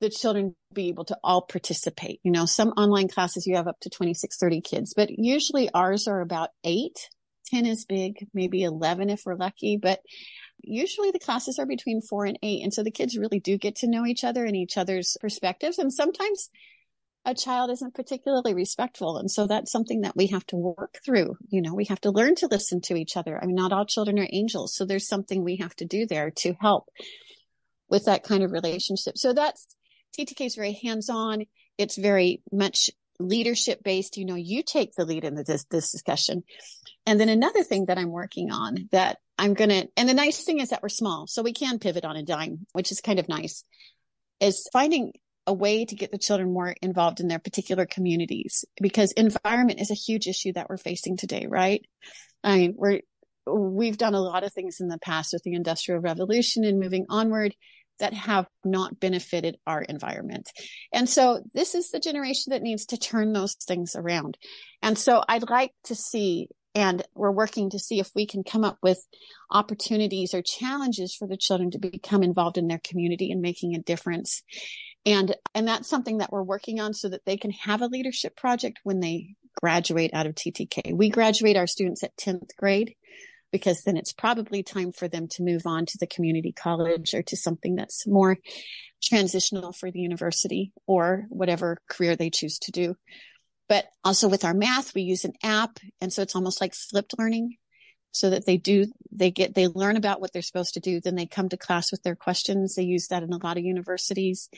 the 0.00 0.10
children 0.10 0.54
be 0.72 0.88
able 0.88 1.04
to 1.06 1.18
all 1.24 1.42
participate. 1.42 2.20
You 2.22 2.30
know, 2.30 2.46
some 2.46 2.70
online 2.70 3.08
classes 3.08 3.46
you 3.46 3.56
have 3.56 3.66
up 3.68 3.80
to 3.80 3.90
26, 3.90 4.36
30 4.36 4.60
kids, 4.60 4.94
but 4.94 5.10
usually 5.10 5.70
ours 5.70 6.06
are 6.06 6.20
about 6.20 6.50
eight. 6.64 7.08
10 7.46 7.64
is 7.64 7.84
big, 7.84 8.26
maybe 8.34 8.62
11 8.64 9.08
if 9.08 9.22
we're 9.24 9.36
lucky, 9.36 9.76
but 9.76 10.00
usually 10.66 11.10
the 11.10 11.18
classes 11.18 11.58
are 11.58 11.66
between 11.66 12.00
four 12.00 12.26
and 12.26 12.38
eight. 12.42 12.62
And 12.62 12.74
so 12.74 12.82
the 12.82 12.90
kids 12.90 13.16
really 13.16 13.40
do 13.40 13.56
get 13.56 13.76
to 13.76 13.88
know 13.88 14.04
each 14.04 14.24
other 14.24 14.44
and 14.44 14.56
each 14.56 14.76
other's 14.76 15.16
perspectives. 15.20 15.78
And 15.78 15.92
sometimes 15.92 16.50
a 17.24 17.34
child 17.34 17.70
isn't 17.70 17.94
particularly 17.94 18.54
respectful. 18.54 19.18
And 19.18 19.30
so 19.30 19.46
that's 19.46 19.72
something 19.72 20.02
that 20.02 20.16
we 20.16 20.28
have 20.28 20.46
to 20.46 20.56
work 20.56 20.98
through. 21.04 21.36
You 21.48 21.62
know, 21.62 21.74
we 21.74 21.86
have 21.86 22.00
to 22.02 22.10
learn 22.10 22.36
to 22.36 22.46
listen 22.46 22.80
to 22.82 22.94
each 22.94 23.16
other. 23.16 23.40
I 23.40 23.46
mean, 23.46 23.56
not 23.56 23.72
all 23.72 23.84
children 23.84 24.18
are 24.18 24.28
angels. 24.30 24.74
So 24.74 24.84
there's 24.84 25.08
something 25.08 25.42
we 25.42 25.56
have 25.56 25.74
to 25.76 25.84
do 25.84 26.06
there 26.06 26.30
to 26.38 26.54
help 26.60 26.88
with 27.88 28.04
that 28.04 28.22
kind 28.22 28.42
of 28.42 28.52
relationship. 28.52 29.18
So 29.18 29.32
that's 29.32 29.76
TTK 30.18 30.46
is 30.46 30.54
very 30.54 30.72
hands 30.72 31.10
on. 31.10 31.44
It's 31.78 31.96
very 31.96 32.42
much 32.52 32.90
leadership 33.18 33.82
based. 33.82 34.16
You 34.16 34.24
know, 34.24 34.34
you 34.34 34.62
take 34.62 34.94
the 34.94 35.04
lead 35.04 35.24
in 35.24 35.34
this, 35.34 35.64
this 35.64 35.90
discussion. 35.90 36.44
And 37.06 37.18
then 37.20 37.28
another 37.28 37.62
thing 37.62 37.86
that 37.86 37.98
I'm 37.98 38.10
working 38.10 38.50
on 38.50 38.88
that 38.92 39.18
I'm 39.38 39.54
going 39.54 39.70
to, 39.70 39.88
and 39.96 40.08
the 40.08 40.14
nice 40.14 40.42
thing 40.44 40.60
is 40.60 40.70
that 40.70 40.82
we're 40.82 40.88
small, 40.88 41.26
so 41.26 41.42
we 41.42 41.52
can 41.52 41.78
pivot 41.78 42.04
on 42.04 42.16
a 42.16 42.22
dime, 42.22 42.66
which 42.72 42.90
is 42.90 43.00
kind 43.00 43.18
of 43.18 43.28
nice, 43.28 43.64
is 44.40 44.68
finding 44.72 45.12
a 45.46 45.52
way 45.52 45.84
to 45.84 45.94
get 45.94 46.10
the 46.10 46.18
children 46.18 46.52
more 46.52 46.74
involved 46.82 47.20
in 47.20 47.28
their 47.28 47.38
particular 47.38 47.86
communities 47.86 48.64
because 48.80 49.12
environment 49.12 49.80
is 49.80 49.90
a 49.90 49.94
huge 49.94 50.26
issue 50.26 50.52
that 50.52 50.68
we're 50.68 50.76
facing 50.76 51.16
today, 51.16 51.46
right? 51.48 51.82
I 52.42 52.56
mean, 52.56 52.74
we're, 52.76 53.00
we've 53.46 53.96
done 53.96 54.14
a 54.14 54.20
lot 54.20 54.42
of 54.42 54.52
things 54.52 54.80
in 54.80 54.88
the 54.88 54.98
past 54.98 55.32
with 55.32 55.42
the 55.44 55.54
industrial 55.54 56.00
revolution 56.00 56.64
and 56.64 56.80
moving 56.80 57.06
onward. 57.08 57.54
that 57.98 58.14
have 58.14 58.46
not 58.64 58.98
benefited 59.00 59.56
our 59.66 59.82
environment. 59.82 60.50
And 60.92 61.08
so 61.08 61.42
this 61.54 61.74
is 61.74 61.90
the 61.90 62.00
generation 62.00 62.50
that 62.50 62.62
needs 62.62 62.86
to 62.86 62.98
turn 62.98 63.32
those 63.32 63.54
things 63.54 63.96
around. 63.96 64.36
And 64.82 64.98
so 64.98 65.22
I'd 65.26 65.48
like 65.48 65.72
to 65.84 65.94
see, 65.94 66.48
and 66.76 67.02
we're 67.14 67.32
working 67.32 67.70
to 67.70 67.78
see 67.78 68.00
if 68.00 68.10
we 68.14 68.26
can 68.26 68.44
come 68.44 68.62
up 68.62 68.76
with 68.82 69.02
opportunities 69.50 70.34
or 70.34 70.42
challenges 70.42 71.14
for 71.14 71.26
the 71.26 71.38
children 71.38 71.70
to 71.70 71.78
become 71.78 72.22
involved 72.22 72.58
in 72.58 72.68
their 72.68 72.82
community 72.84 73.32
and 73.32 73.40
making 73.40 73.74
a 73.74 73.80
difference. 73.80 74.42
And, 75.06 75.34
and 75.54 75.66
that's 75.66 75.88
something 75.88 76.18
that 76.18 76.30
we're 76.30 76.42
working 76.42 76.78
on 76.78 76.92
so 76.92 77.08
that 77.08 77.24
they 77.24 77.38
can 77.38 77.50
have 77.50 77.80
a 77.80 77.86
leadership 77.86 78.36
project 78.36 78.80
when 78.82 79.00
they 79.00 79.36
graduate 79.58 80.10
out 80.12 80.26
of 80.26 80.34
TTK. 80.34 80.94
We 80.94 81.08
graduate 81.08 81.56
our 81.56 81.66
students 81.66 82.02
at 82.02 82.14
10th 82.18 82.54
grade 82.58 82.94
because 83.52 83.82
then 83.84 83.96
it's 83.96 84.12
probably 84.12 84.62
time 84.62 84.92
for 84.92 85.08
them 85.08 85.28
to 85.28 85.42
move 85.42 85.62
on 85.64 85.86
to 85.86 85.96
the 85.98 86.06
community 86.06 86.52
college 86.52 87.14
or 87.14 87.22
to 87.22 87.38
something 87.38 87.76
that's 87.76 88.06
more 88.06 88.36
transitional 89.02 89.72
for 89.72 89.90
the 89.90 90.00
university 90.00 90.72
or 90.86 91.24
whatever 91.30 91.78
career 91.88 92.16
they 92.16 92.28
choose 92.28 92.58
to 92.58 92.70
do. 92.70 92.96
But 93.68 93.86
also 94.04 94.28
with 94.28 94.44
our 94.44 94.54
math, 94.54 94.94
we 94.94 95.02
use 95.02 95.24
an 95.24 95.34
app. 95.42 95.78
And 96.00 96.12
so 96.12 96.22
it's 96.22 96.36
almost 96.36 96.60
like 96.60 96.74
flipped 96.74 97.18
learning 97.18 97.56
so 98.12 98.30
that 98.30 98.46
they 98.46 98.56
do, 98.56 98.86
they 99.12 99.30
get, 99.30 99.54
they 99.54 99.66
learn 99.66 99.96
about 99.96 100.20
what 100.20 100.32
they're 100.32 100.40
supposed 100.40 100.74
to 100.74 100.80
do. 100.80 101.00
Then 101.00 101.16
they 101.16 101.26
come 101.26 101.50
to 101.50 101.56
class 101.56 101.92
with 101.92 102.02
their 102.02 102.16
questions. 102.16 102.74
They 102.74 102.84
use 102.84 103.08
that 103.08 103.22
in 103.22 103.32
a 103.32 103.44
lot 103.44 103.58
of 103.58 103.64
universities 103.64 104.48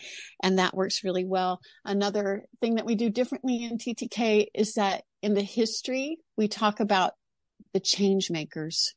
and 0.42 0.58
that 0.58 0.76
works 0.76 1.02
really 1.02 1.24
well. 1.24 1.60
Another 1.84 2.44
thing 2.60 2.76
that 2.76 2.86
we 2.86 2.94
do 2.94 3.10
differently 3.10 3.64
in 3.64 3.78
TTK 3.78 4.46
is 4.54 4.74
that 4.74 5.02
in 5.22 5.34
the 5.34 5.42
history, 5.42 6.18
we 6.36 6.46
talk 6.46 6.78
about 6.78 7.14
the 7.72 7.80
change 7.80 8.30
makers 8.30 8.94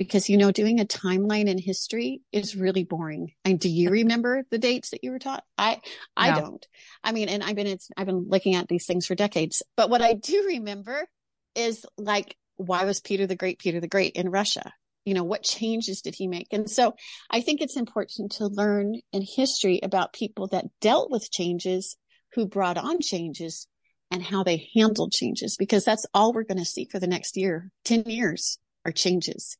because 0.00 0.30
you 0.30 0.38
know 0.38 0.50
doing 0.50 0.80
a 0.80 0.86
timeline 0.86 1.46
in 1.46 1.58
history 1.58 2.22
is 2.32 2.56
really 2.56 2.84
boring. 2.84 3.32
And 3.44 3.60
do 3.60 3.68
you 3.68 3.90
remember 3.90 4.44
the 4.50 4.56
dates 4.56 4.90
that 4.90 5.04
you 5.04 5.10
were 5.10 5.18
taught? 5.18 5.44
I 5.58 5.82
i 6.16 6.30
no. 6.30 6.40
don't. 6.40 6.66
I 7.04 7.12
mean 7.12 7.28
and 7.28 7.44
i've 7.44 7.54
been 7.54 7.76
i've 7.98 8.06
been 8.06 8.26
looking 8.26 8.54
at 8.54 8.66
these 8.66 8.86
things 8.86 9.04
for 9.04 9.14
decades. 9.14 9.62
But 9.76 9.90
what 9.90 10.00
i 10.00 10.14
do 10.14 10.44
remember 10.46 11.06
is 11.54 11.84
like 11.98 12.34
why 12.56 12.84
was 12.86 13.00
peter 13.00 13.26
the 13.26 13.36
great 13.36 13.58
peter 13.58 13.78
the 13.78 13.88
great 13.88 14.16
in 14.16 14.30
russia? 14.30 14.72
You 15.04 15.12
know 15.12 15.22
what 15.22 15.42
changes 15.42 16.00
did 16.00 16.14
he 16.14 16.26
make? 16.28 16.48
And 16.50 16.70
so 16.70 16.94
i 17.30 17.42
think 17.42 17.60
it's 17.60 17.76
important 17.76 18.32
to 18.32 18.46
learn 18.46 18.94
in 19.12 19.20
history 19.20 19.80
about 19.82 20.14
people 20.14 20.46
that 20.46 20.64
dealt 20.80 21.10
with 21.10 21.30
changes 21.30 21.98
who 22.32 22.46
brought 22.46 22.78
on 22.78 23.00
changes 23.00 23.66
and 24.10 24.22
how 24.22 24.44
they 24.44 24.70
handled 24.74 25.12
changes 25.12 25.58
because 25.58 25.84
that's 25.84 26.06
all 26.14 26.32
we're 26.32 26.44
going 26.44 26.56
to 26.56 26.64
see 26.64 26.88
for 26.90 26.98
the 26.98 27.06
next 27.06 27.36
year 27.36 27.70
10 27.84 28.04
years 28.06 28.58
are 28.86 28.92
changes 28.92 29.58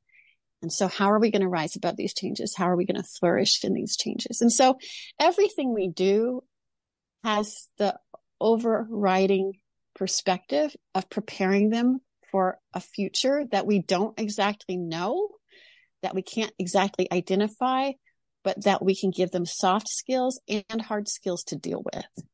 and 0.62 0.72
so 0.72 0.88
how 0.88 1.10
are 1.10 1.18
we 1.18 1.30
going 1.30 1.42
to 1.42 1.48
rise 1.48 1.76
above 1.76 1.96
these 1.96 2.14
changes 2.14 2.54
how 2.56 2.66
are 2.66 2.76
we 2.76 2.84
going 2.84 3.00
to 3.00 3.08
flourish 3.18 3.64
in 3.64 3.72
these 3.72 3.96
changes 3.96 4.40
and 4.40 4.52
so 4.52 4.76
everything 5.18 5.72
we 5.72 5.88
do 5.88 6.42
has 7.24 7.68
the 7.78 7.98
overriding 8.40 9.52
perspective 9.94 10.74
of 10.94 11.10
preparing 11.10 11.70
them 11.70 12.00
for 12.30 12.58
a 12.72 12.80
future 12.80 13.44
that 13.50 13.66
we 13.66 13.80
don't 13.80 14.18
exactly 14.18 14.76
know 14.76 15.28
that 16.02 16.14
we 16.14 16.22
can't 16.22 16.52
exactly 16.58 17.10
identify 17.12 17.90
but 18.42 18.64
that 18.64 18.82
we 18.82 18.96
can 18.96 19.10
give 19.10 19.30
them 19.30 19.44
soft 19.44 19.88
skills 19.88 20.40
and 20.48 20.80
hard 20.80 21.08
skills 21.08 21.44
to 21.44 21.56
deal 21.56 21.82
with 21.92 22.24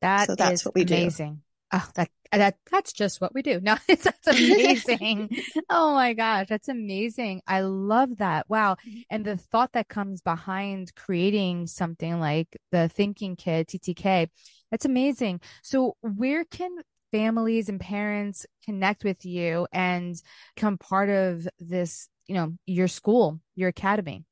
that 0.00 0.26
so 0.26 0.34
that's 0.34 0.64
what 0.64 0.74
we 0.74 0.82
amazing. 0.82 1.34
do. 1.34 1.40
Oh, 1.76 1.88
that 1.96 2.08
that 2.30 2.56
that's 2.70 2.92
just 2.92 3.20
what 3.20 3.34
we 3.34 3.42
do. 3.42 3.60
No, 3.62 3.76
it's 3.88 4.04
that's 4.04 4.28
amazing. 4.28 5.30
oh 5.68 5.92
my 5.94 6.14
gosh, 6.14 6.46
that's 6.48 6.68
amazing. 6.68 7.42
I 7.48 7.62
love 7.62 8.18
that. 8.18 8.48
Wow. 8.48 8.76
Mm-hmm. 8.86 9.00
And 9.10 9.24
the 9.24 9.36
thought 9.36 9.72
that 9.72 9.88
comes 9.88 10.20
behind 10.20 10.94
creating 10.94 11.66
something 11.66 12.20
like 12.20 12.56
the 12.70 12.88
Thinking 12.88 13.34
Kid 13.34 13.66
TTK, 13.66 14.28
that's 14.70 14.84
amazing. 14.84 15.40
So 15.62 15.96
where 16.00 16.44
can 16.44 16.76
families 17.10 17.68
and 17.68 17.80
parents 17.80 18.46
connect 18.64 19.02
with 19.02 19.24
you 19.24 19.66
and 19.72 20.14
become 20.54 20.78
part 20.78 21.10
of 21.10 21.48
this, 21.58 22.08
you 22.26 22.36
know, 22.36 22.54
your 22.66 22.88
school, 22.88 23.40
your 23.56 23.68
academy? 23.68 24.24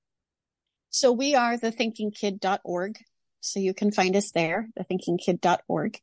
So 0.90 1.10
we 1.10 1.34
are 1.34 1.56
the 1.56 1.72
thinkingkid.org. 1.72 2.98
So 3.42 3.60
you 3.60 3.74
can 3.74 3.92
find 3.92 4.16
us 4.16 4.30
there, 4.32 4.68
thethinkingkid.org. 4.78 6.00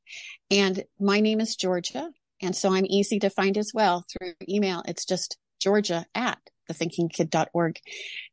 And 0.52 0.84
my 1.00 1.20
name 1.20 1.40
is 1.40 1.56
Georgia. 1.56 2.12
And 2.42 2.56
so 2.56 2.74
I'm 2.74 2.86
easy 2.86 3.20
to 3.20 3.30
find 3.30 3.58
as 3.58 3.72
well 3.74 4.06
through 4.10 4.34
email. 4.48 4.84
It's 4.88 5.06
just 5.06 5.38
Georgia 5.60 6.06
at 6.14 6.38
thethinkingkid.org. 6.70 7.80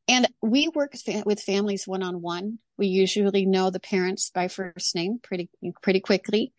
And 0.08 0.28
we 0.42 0.68
work 0.68 0.94
with 1.24 1.40
families 1.40 1.88
one 1.88 2.02
on 2.02 2.20
one. 2.20 2.58
We 2.76 2.88
usually 2.88 3.46
know 3.46 3.70
the 3.70 3.80
parents 3.80 4.30
by 4.30 4.48
first 4.48 4.94
name 4.94 5.18
pretty, 5.22 5.48
pretty 5.82 6.00
quickly 6.00 6.52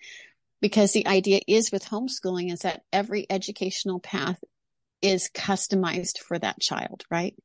because 0.62 0.92
the 0.92 1.08
idea 1.08 1.42
is 1.48 1.72
with 1.72 1.86
homeschooling 1.86 2.52
is 2.52 2.62
that 2.62 2.82
every 2.92 3.28
educational 3.30 4.00
path 4.00 4.40
is 5.02 5.30
customized 5.34 6.18
for 6.20 6.40
that 6.40 6.60
child, 6.60 7.04
right? 7.12 7.36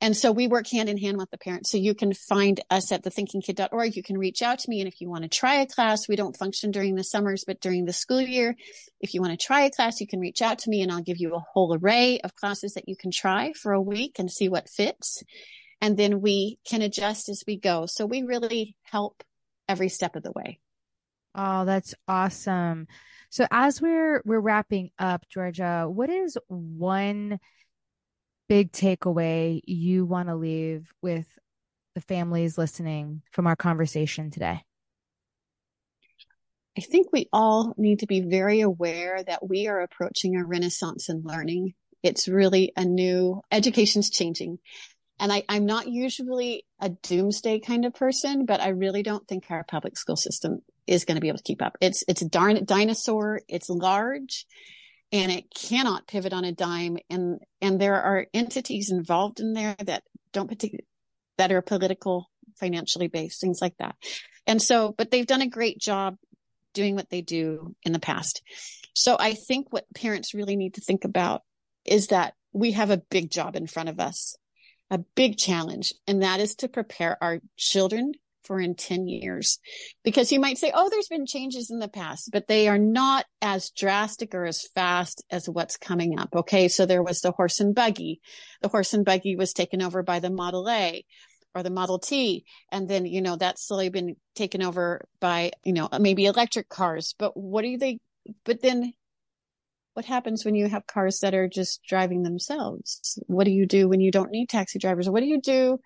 And 0.00 0.16
so 0.16 0.32
we 0.32 0.48
work 0.48 0.66
hand 0.66 0.88
in 0.88 0.98
hand 0.98 1.16
with 1.16 1.30
the 1.30 1.38
parents. 1.38 1.70
So 1.70 1.78
you 1.78 1.94
can 1.94 2.12
find 2.12 2.60
us 2.70 2.90
at 2.90 3.04
thethinkingkid.org. 3.04 3.96
You 3.96 4.02
can 4.02 4.18
reach 4.18 4.42
out 4.42 4.60
to 4.60 4.70
me. 4.70 4.80
And 4.80 4.88
if 4.88 5.00
you 5.00 5.08
want 5.08 5.22
to 5.22 5.28
try 5.28 5.56
a 5.56 5.66
class, 5.66 6.08
we 6.08 6.16
don't 6.16 6.36
function 6.36 6.70
during 6.70 6.96
the 6.96 7.04
summers, 7.04 7.44
but 7.46 7.60
during 7.60 7.84
the 7.84 7.92
school 7.92 8.20
year, 8.20 8.56
if 9.00 9.14
you 9.14 9.20
want 9.20 9.38
to 9.38 9.46
try 9.46 9.62
a 9.62 9.70
class, 9.70 10.00
you 10.00 10.06
can 10.06 10.20
reach 10.20 10.42
out 10.42 10.58
to 10.60 10.70
me 10.70 10.82
and 10.82 10.90
I'll 10.90 11.02
give 11.02 11.18
you 11.18 11.34
a 11.34 11.44
whole 11.52 11.74
array 11.74 12.20
of 12.20 12.34
classes 12.34 12.74
that 12.74 12.88
you 12.88 12.96
can 12.96 13.10
try 13.10 13.52
for 13.52 13.72
a 13.72 13.80
week 13.80 14.18
and 14.18 14.30
see 14.30 14.48
what 14.48 14.68
fits. 14.68 15.22
And 15.80 15.96
then 15.96 16.20
we 16.20 16.58
can 16.68 16.82
adjust 16.82 17.28
as 17.28 17.44
we 17.46 17.56
go. 17.56 17.86
So 17.86 18.06
we 18.06 18.22
really 18.22 18.74
help 18.82 19.22
every 19.68 19.88
step 19.88 20.16
of 20.16 20.24
the 20.24 20.32
way. 20.32 20.58
Oh, 21.34 21.64
that's 21.64 21.94
awesome. 22.08 22.88
So 23.30 23.46
as 23.50 23.80
we're 23.80 24.22
we're 24.24 24.40
wrapping 24.40 24.90
up, 24.98 25.28
Georgia, 25.28 25.86
what 25.88 26.10
is 26.10 26.38
one 26.48 27.38
big 28.48 28.72
takeaway 28.72 29.60
you 29.64 30.06
want 30.06 30.28
to 30.28 30.34
leave 30.34 30.92
with 31.02 31.26
the 31.94 32.00
families 32.00 32.56
listening 32.56 33.22
from 33.32 33.46
our 33.46 33.56
conversation 33.56 34.30
today? 34.30 34.62
I 36.76 36.80
think 36.80 37.08
we 37.12 37.28
all 37.32 37.74
need 37.76 37.98
to 38.00 38.06
be 38.06 38.20
very 38.20 38.60
aware 38.60 39.22
that 39.22 39.46
we 39.46 39.66
are 39.66 39.80
approaching 39.80 40.36
a 40.36 40.44
renaissance 40.44 41.08
in 41.08 41.22
learning. 41.22 41.74
It's 42.04 42.28
really 42.28 42.72
a 42.76 42.84
new 42.84 43.42
education's 43.50 44.10
changing. 44.10 44.58
And 45.20 45.32
I, 45.32 45.44
I'm 45.48 45.66
not 45.66 45.88
usually 45.88 46.64
a 46.80 46.90
doomsday 46.90 47.60
kind 47.60 47.84
of 47.84 47.94
person, 47.94 48.46
but 48.46 48.60
I 48.60 48.68
really 48.68 49.02
don't 49.02 49.26
think 49.26 49.46
our 49.50 49.64
public 49.64 49.96
school 49.96 50.16
system 50.16 50.60
is 50.86 51.04
going 51.04 51.16
to 51.16 51.20
be 51.20 51.28
able 51.28 51.38
to 51.38 51.44
keep 51.44 51.62
up. 51.62 51.76
It's 51.80 52.04
it's 52.08 52.22
a 52.22 52.28
darn 52.28 52.64
dinosaur. 52.64 53.40
It's 53.48 53.68
large, 53.68 54.46
and 55.12 55.30
it 55.30 55.52
cannot 55.54 56.06
pivot 56.06 56.32
on 56.32 56.44
a 56.44 56.52
dime. 56.52 56.98
And 57.10 57.40
and 57.60 57.80
there 57.80 58.00
are 58.00 58.26
entities 58.32 58.90
involved 58.90 59.40
in 59.40 59.52
there 59.52 59.76
that 59.84 60.02
don't 60.32 60.48
particularly 60.48 60.86
that 61.38 61.52
are 61.52 61.62
political, 61.62 62.30
financially 62.56 63.08
based, 63.08 63.40
things 63.40 63.60
like 63.60 63.76
that. 63.78 63.94
And 64.46 64.60
so, 64.60 64.94
but 64.96 65.10
they've 65.10 65.26
done 65.26 65.42
a 65.42 65.48
great 65.48 65.78
job 65.78 66.16
doing 66.74 66.94
what 66.94 67.10
they 67.10 67.22
do 67.22 67.74
in 67.84 67.92
the 67.92 67.98
past. 67.98 68.42
So 68.94 69.16
I 69.18 69.34
think 69.34 69.68
what 69.70 69.86
parents 69.94 70.34
really 70.34 70.56
need 70.56 70.74
to 70.74 70.80
think 70.80 71.04
about 71.04 71.42
is 71.84 72.08
that 72.08 72.34
we 72.52 72.72
have 72.72 72.90
a 72.90 73.02
big 73.10 73.30
job 73.30 73.56
in 73.56 73.66
front 73.66 73.88
of 73.88 74.00
us, 74.00 74.36
a 74.90 74.98
big 74.98 75.36
challenge, 75.36 75.92
and 76.06 76.22
that 76.22 76.40
is 76.40 76.54
to 76.56 76.68
prepare 76.68 77.16
our 77.22 77.40
children 77.56 78.12
for 78.48 78.58
in 78.58 78.74
10 78.74 79.06
years. 79.06 79.58
Because 80.02 80.32
you 80.32 80.40
might 80.40 80.58
say, 80.58 80.72
oh, 80.74 80.88
there's 80.88 81.08
been 81.08 81.26
changes 81.26 81.70
in 81.70 81.78
the 81.78 81.88
past, 81.88 82.30
but 82.32 82.48
they 82.48 82.66
are 82.66 82.78
not 82.78 83.26
as 83.42 83.70
drastic 83.70 84.34
or 84.34 84.46
as 84.46 84.66
fast 84.74 85.22
as 85.30 85.48
what's 85.48 85.76
coming 85.76 86.18
up. 86.18 86.34
Okay. 86.34 86.68
So 86.68 86.86
there 86.86 87.02
was 87.02 87.20
the 87.20 87.30
horse 87.30 87.60
and 87.60 87.74
buggy. 87.74 88.20
The 88.62 88.68
horse 88.68 88.94
and 88.94 89.04
buggy 89.04 89.36
was 89.36 89.52
taken 89.52 89.82
over 89.82 90.02
by 90.02 90.18
the 90.18 90.30
Model 90.30 90.68
A 90.68 91.04
or 91.54 91.62
the 91.62 91.70
Model 91.70 91.98
T. 91.98 92.44
And 92.72 92.88
then, 92.88 93.04
you 93.04 93.20
know, 93.20 93.36
that's 93.36 93.66
slowly 93.66 93.90
been 93.90 94.16
taken 94.34 94.62
over 94.62 95.06
by, 95.20 95.52
you 95.62 95.74
know, 95.74 95.88
maybe 96.00 96.24
electric 96.24 96.68
cars. 96.68 97.14
But 97.18 97.36
what 97.36 97.64
are 97.66 97.78
they? 97.78 97.98
But 98.44 98.62
then 98.62 98.94
what 99.98 100.04
happens 100.04 100.44
when 100.44 100.54
you 100.54 100.68
have 100.68 100.86
cars 100.86 101.18
that 101.18 101.34
are 101.34 101.48
just 101.48 101.82
driving 101.82 102.22
themselves? 102.22 103.18
What 103.26 103.46
do 103.46 103.50
you 103.50 103.66
do 103.66 103.88
when 103.88 104.00
you 104.00 104.12
don't 104.12 104.30
need 104.30 104.48
taxi 104.48 104.78
drivers? 104.78 105.10
What 105.10 105.18
do 105.18 105.26
you 105.26 105.40
do 105.40 105.80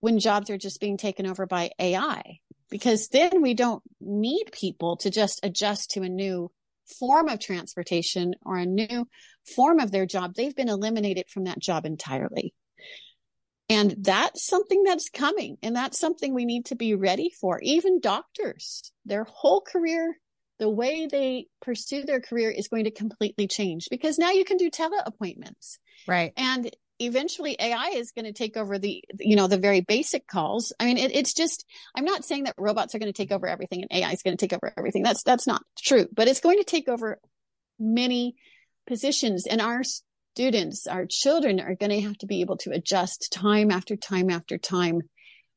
when 0.00 0.18
jobs 0.18 0.48
are 0.48 0.56
just 0.56 0.80
being 0.80 0.96
taken 0.96 1.26
over 1.26 1.44
by 1.44 1.70
AI, 1.78 2.38
because 2.70 3.08
then 3.08 3.42
we 3.42 3.52
don't 3.52 3.82
need 4.00 4.46
people 4.50 4.96
to 4.96 5.10
just 5.10 5.40
adjust 5.42 5.90
to 5.90 6.00
a 6.00 6.08
new 6.08 6.50
form 6.98 7.28
of 7.28 7.38
transportation 7.38 8.32
or 8.46 8.56
a 8.56 8.64
new 8.64 9.06
form 9.54 9.78
of 9.78 9.90
their 9.90 10.06
job. 10.06 10.32
They've 10.34 10.56
been 10.56 10.70
eliminated 10.70 11.26
from 11.28 11.44
that 11.44 11.58
job 11.58 11.84
entirely. 11.84 12.54
And 13.68 13.94
that's 13.98 14.46
something 14.46 14.84
that's 14.84 15.10
coming. 15.10 15.58
And 15.62 15.76
that's 15.76 16.00
something 16.00 16.32
we 16.32 16.46
need 16.46 16.64
to 16.66 16.76
be 16.76 16.94
ready 16.94 17.30
for. 17.38 17.60
Even 17.60 18.00
doctors, 18.00 18.90
their 19.04 19.24
whole 19.24 19.60
career, 19.60 20.16
the 20.58 20.68
way 20.68 21.06
they 21.06 21.46
pursue 21.60 22.04
their 22.04 22.20
career 22.20 22.50
is 22.50 22.68
going 22.68 22.84
to 22.84 22.90
completely 22.90 23.46
change 23.46 23.88
because 23.90 24.18
now 24.18 24.30
you 24.30 24.44
can 24.44 24.56
do 24.56 24.70
tele 24.70 24.96
appointments. 25.04 25.78
Right. 26.06 26.32
And 26.36 26.70
eventually 27.00 27.56
AI 27.58 27.94
is 27.94 28.12
going 28.12 28.26
to 28.26 28.32
take 28.32 28.56
over 28.56 28.78
the, 28.78 29.02
you 29.18 29.36
know, 29.36 29.48
the 29.48 29.58
very 29.58 29.80
basic 29.80 30.26
calls. 30.26 30.72
I 30.78 30.84
mean, 30.84 30.98
it, 30.98 31.14
it's 31.14 31.34
just, 31.34 31.64
I'm 31.94 32.04
not 32.04 32.24
saying 32.24 32.44
that 32.44 32.54
robots 32.56 32.94
are 32.94 32.98
going 32.98 33.12
to 33.12 33.16
take 33.16 33.32
over 33.32 33.48
everything 33.48 33.82
and 33.82 33.92
AI 33.92 34.12
is 34.12 34.22
going 34.22 34.36
to 34.36 34.46
take 34.46 34.52
over 34.52 34.72
everything. 34.76 35.02
That's, 35.02 35.22
that's 35.24 35.46
not 35.46 35.62
true, 35.76 36.06
but 36.12 36.28
it's 36.28 36.40
going 36.40 36.58
to 36.58 36.64
take 36.64 36.88
over 36.88 37.18
many 37.78 38.36
positions 38.86 39.46
and 39.46 39.60
our 39.60 39.82
students, 40.34 40.86
our 40.86 41.06
children 41.06 41.60
are 41.60 41.74
going 41.74 41.90
to 41.90 42.00
have 42.02 42.18
to 42.18 42.26
be 42.26 42.40
able 42.40 42.56
to 42.58 42.70
adjust 42.70 43.32
time 43.32 43.70
after 43.70 43.96
time 43.96 44.30
after 44.30 44.58
time 44.58 45.00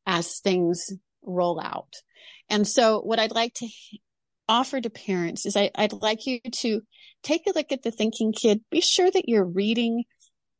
as 0.05 0.39
things 0.39 0.91
roll 1.23 1.59
out. 1.59 1.93
And 2.49 2.67
so 2.67 3.01
what 3.01 3.19
I'd 3.19 3.31
like 3.31 3.53
to 3.55 3.67
offer 4.49 4.79
to 4.79 4.89
parents 4.89 5.45
is 5.45 5.55
I, 5.55 5.71
I'd 5.75 5.93
like 5.93 6.25
you 6.25 6.39
to 6.41 6.81
take 7.23 7.47
a 7.47 7.53
look 7.55 7.71
at 7.71 7.83
the 7.83 7.91
thinking 7.91 8.33
kid. 8.33 8.61
Be 8.71 8.81
sure 8.81 9.09
that 9.09 9.27
you're 9.27 9.45
reading 9.45 10.03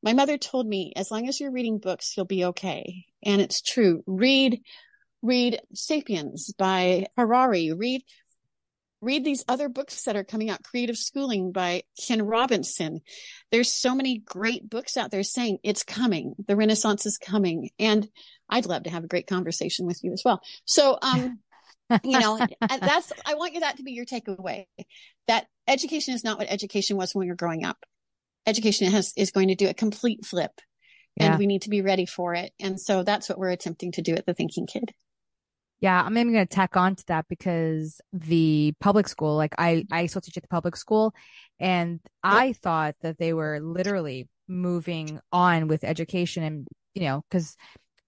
my 0.04 0.14
mother 0.14 0.38
told 0.38 0.68
me, 0.68 0.94
as 0.96 1.12
long 1.12 1.28
as 1.28 1.40
you're 1.40 1.52
reading 1.52 1.80
books, 1.80 2.16
you'll 2.16 2.26
be 2.26 2.46
okay. 2.46 3.06
And 3.24 3.42
it's 3.42 3.62
true. 3.62 4.04
Read, 4.06 4.62
read 5.22 5.60
Sapiens 5.74 6.54
by 6.58 7.08
Harari. 7.18 7.74
Read, 7.74 8.04
read 9.02 9.26
these 9.26 9.44
other 9.48 9.70
books 9.70 10.04
that 10.04 10.16
are 10.16 10.24
coming 10.24 10.50
out. 10.50 10.64
Creative 10.64 10.98
Schooling 10.98 11.52
by 11.52 11.84
Ken 12.06 12.22
Robinson. 12.22 13.02
There's 13.52 13.74
so 13.74 13.96
many 13.96 14.20
great 14.20 14.70
books 14.70 14.98
out 14.98 15.10
there 15.10 15.24
saying 15.24 15.58
it's 15.64 15.84
coming. 15.84 16.36
The 16.48 16.56
Renaissance 16.56 17.06
is 17.06 17.18
coming. 17.18 17.72
And 17.80 18.08
I'd 18.50 18.68
love 18.68 18.84
to 18.84 18.92
have 18.92 19.04
a 19.04 19.10
great 19.10 19.28
conversation 19.28 19.88
with 19.88 20.04
you 20.04 20.14
as 20.14 20.22
well. 20.24 20.42
So, 20.66 20.98
um, 21.02 21.40
you 22.04 22.20
know, 22.20 22.38
that's, 22.62 23.14
I 23.26 23.36
want 23.36 23.54
you 23.54 23.62
that 23.62 23.78
to 23.78 23.84
be 23.84 23.92
your 23.92 24.06
takeaway 24.06 24.66
that 25.28 25.48
education 25.68 26.14
is 26.14 26.24
not 26.24 26.38
what 26.38 26.50
education 26.50 26.98
was 26.98 27.14
when 27.14 27.28
you're 27.28 27.36
growing 27.36 27.66
up 27.66 27.78
education 28.48 28.90
has 28.90 29.14
is 29.16 29.32
going 29.32 29.50
to 29.50 29.56
do 29.56 29.68
a 29.68 29.74
complete 29.74 30.26
flip 30.26 30.52
yeah. 31.18 31.32
and 31.32 31.40
we 31.40 31.46
need 31.46 31.64
to 31.64 31.70
be 31.70 31.82
ready 31.82 32.06
for 32.06 32.34
it. 32.34 32.54
And 32.60 32.80
so 32.80 33.04
that's 33.04 33.30
what 33.30 33.38
we're 33.38 33.50
attempting 33.50 33.92
to 33.94 34.02
do 34.02 34.14
at 34.14 34.26
the 34.26 34.34
Thinking 34.34 34.66
Kid. 34.66 34.94
Yeah, 35.80 36.02
I'm 36.02 36.18
even 36.18 36.34
going 36.34 36.48
to 36.48 36.56
tack 36.56 36.76
on 36.76 36.96
to 36.96 37.04
that 37.08 37.26
because 37.30 38.02
the 38.12 38.74
public 38.80 39.08
school, 39.08 39.36
like 39.36 39.54
I, 39.60 39.86
I 39.92 40.08
still 40.08 40.22
teach 40.22 40.38
at 40.38 40.42
the 40.42 40.50
public 40.50 40.76
school, 40.76 41.14
and 41.60 42.00
I 42.24 42.54
thought 42.54 42.96
that 43.02 43.20
they 43.20 43.32
were 43.32 43.60
literally 43.60 44.28
moving 44.48 45.20
on 45.32 45.68
with 45.68 45.84
education, 45.84 46.42
and 46.42 46.68
you 46.96 47.04
know, 47.04 47.22
because 47.30 47.56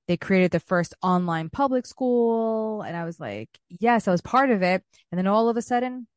they 0.09 0.17
created 0.17 0.49
the 0.49 0.59
first 0.59 0.95
online 1.03 1.51
public 1.51 1.85
school, 1.85 2.81
and 2.81 2.97
I 2.97 3.05
was 3.05 3.19
like, 3.19 3.47
yes, 3.69 4.07
I 4.07 4.11
was 4.11 4.21
part 4.21 4.49
of 4.49 4.63
it, 4.63 4.83
and 5.11 5.19
then 5.19 5.27
all 5.27 5.49
of 5.49 5.55
a 5.55 5.61
sudden, 5.61 6.07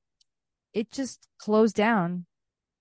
it 0.72 0.90
just 0.90 1.28
closed 1.38 1.76
down 1.76 2.24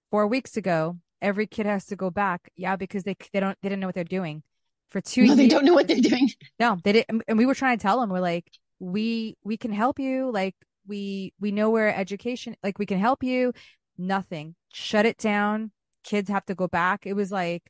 four 0.09 0.25
weeks 0.25 0.55
ago, 0.55 0.97
every 1.21 1.47
kid 1.47 1.65
has 1.65 1.85
to 1.87 1.97
go 1.97 2.11
back. 2.11 2.49
Yeah, 2.55 2.77
because 2.77 3.03
they 3.03 3.17
they 3.33 3.41
don't 3.41 3.57
they 3.61 3.67
didn't 3.67 3.81
know 3.81 3.87
what 3.87 3.95
they're 3.95 4.05
doing 4.05 4.41
for 4.89 5.01
two. 5.01 5.23
No, 5.23 5.27
years. 5.27 5.37
they 5.37 5.47
don't 5.49 5.65
know 5.65 5.73
what 5.73 5.89
they're 5.89 5.99
doing. 5.99 6.29
No, 6.61 6.77
they 6.81 6.93
didn't. 6.93 7.23
And 7.27 7.37
we 7.37 7.45
were 7.45 7.55
trying 7.55 7.77
to 7.77 7.81
tell 7.81 7.99
them, 7.99 8.09
we're 8.09 8.21
like, 8.21 8.49
we 8.79 9.35
we 9.43 9.57
can 9.57 9.73
help 9.73 9.99
you. 9.99 10.31
Like 10.31 10.55
we 10.87 11.33
we 11.41 11.51
know 11.51 11.71
where 11.71 11.93
education, 11.93 12.55
like 12.63 12.79
we 12.79 12.85
can 12.85 12.99
help 12.99 13.21
you. 13.21 13.51
Nothing. 13.97 14.55
Shut 14.71 15.05
it 15.05 15.17
down. 15.17 15.71
Kids 16.05 16.29
have 16.29 16.45
to 16.45 16.55
go 16.55 16.69
back. 16.69 17.05
It 17.05 17.15
was 17.15 17.33
like 17.33 17.63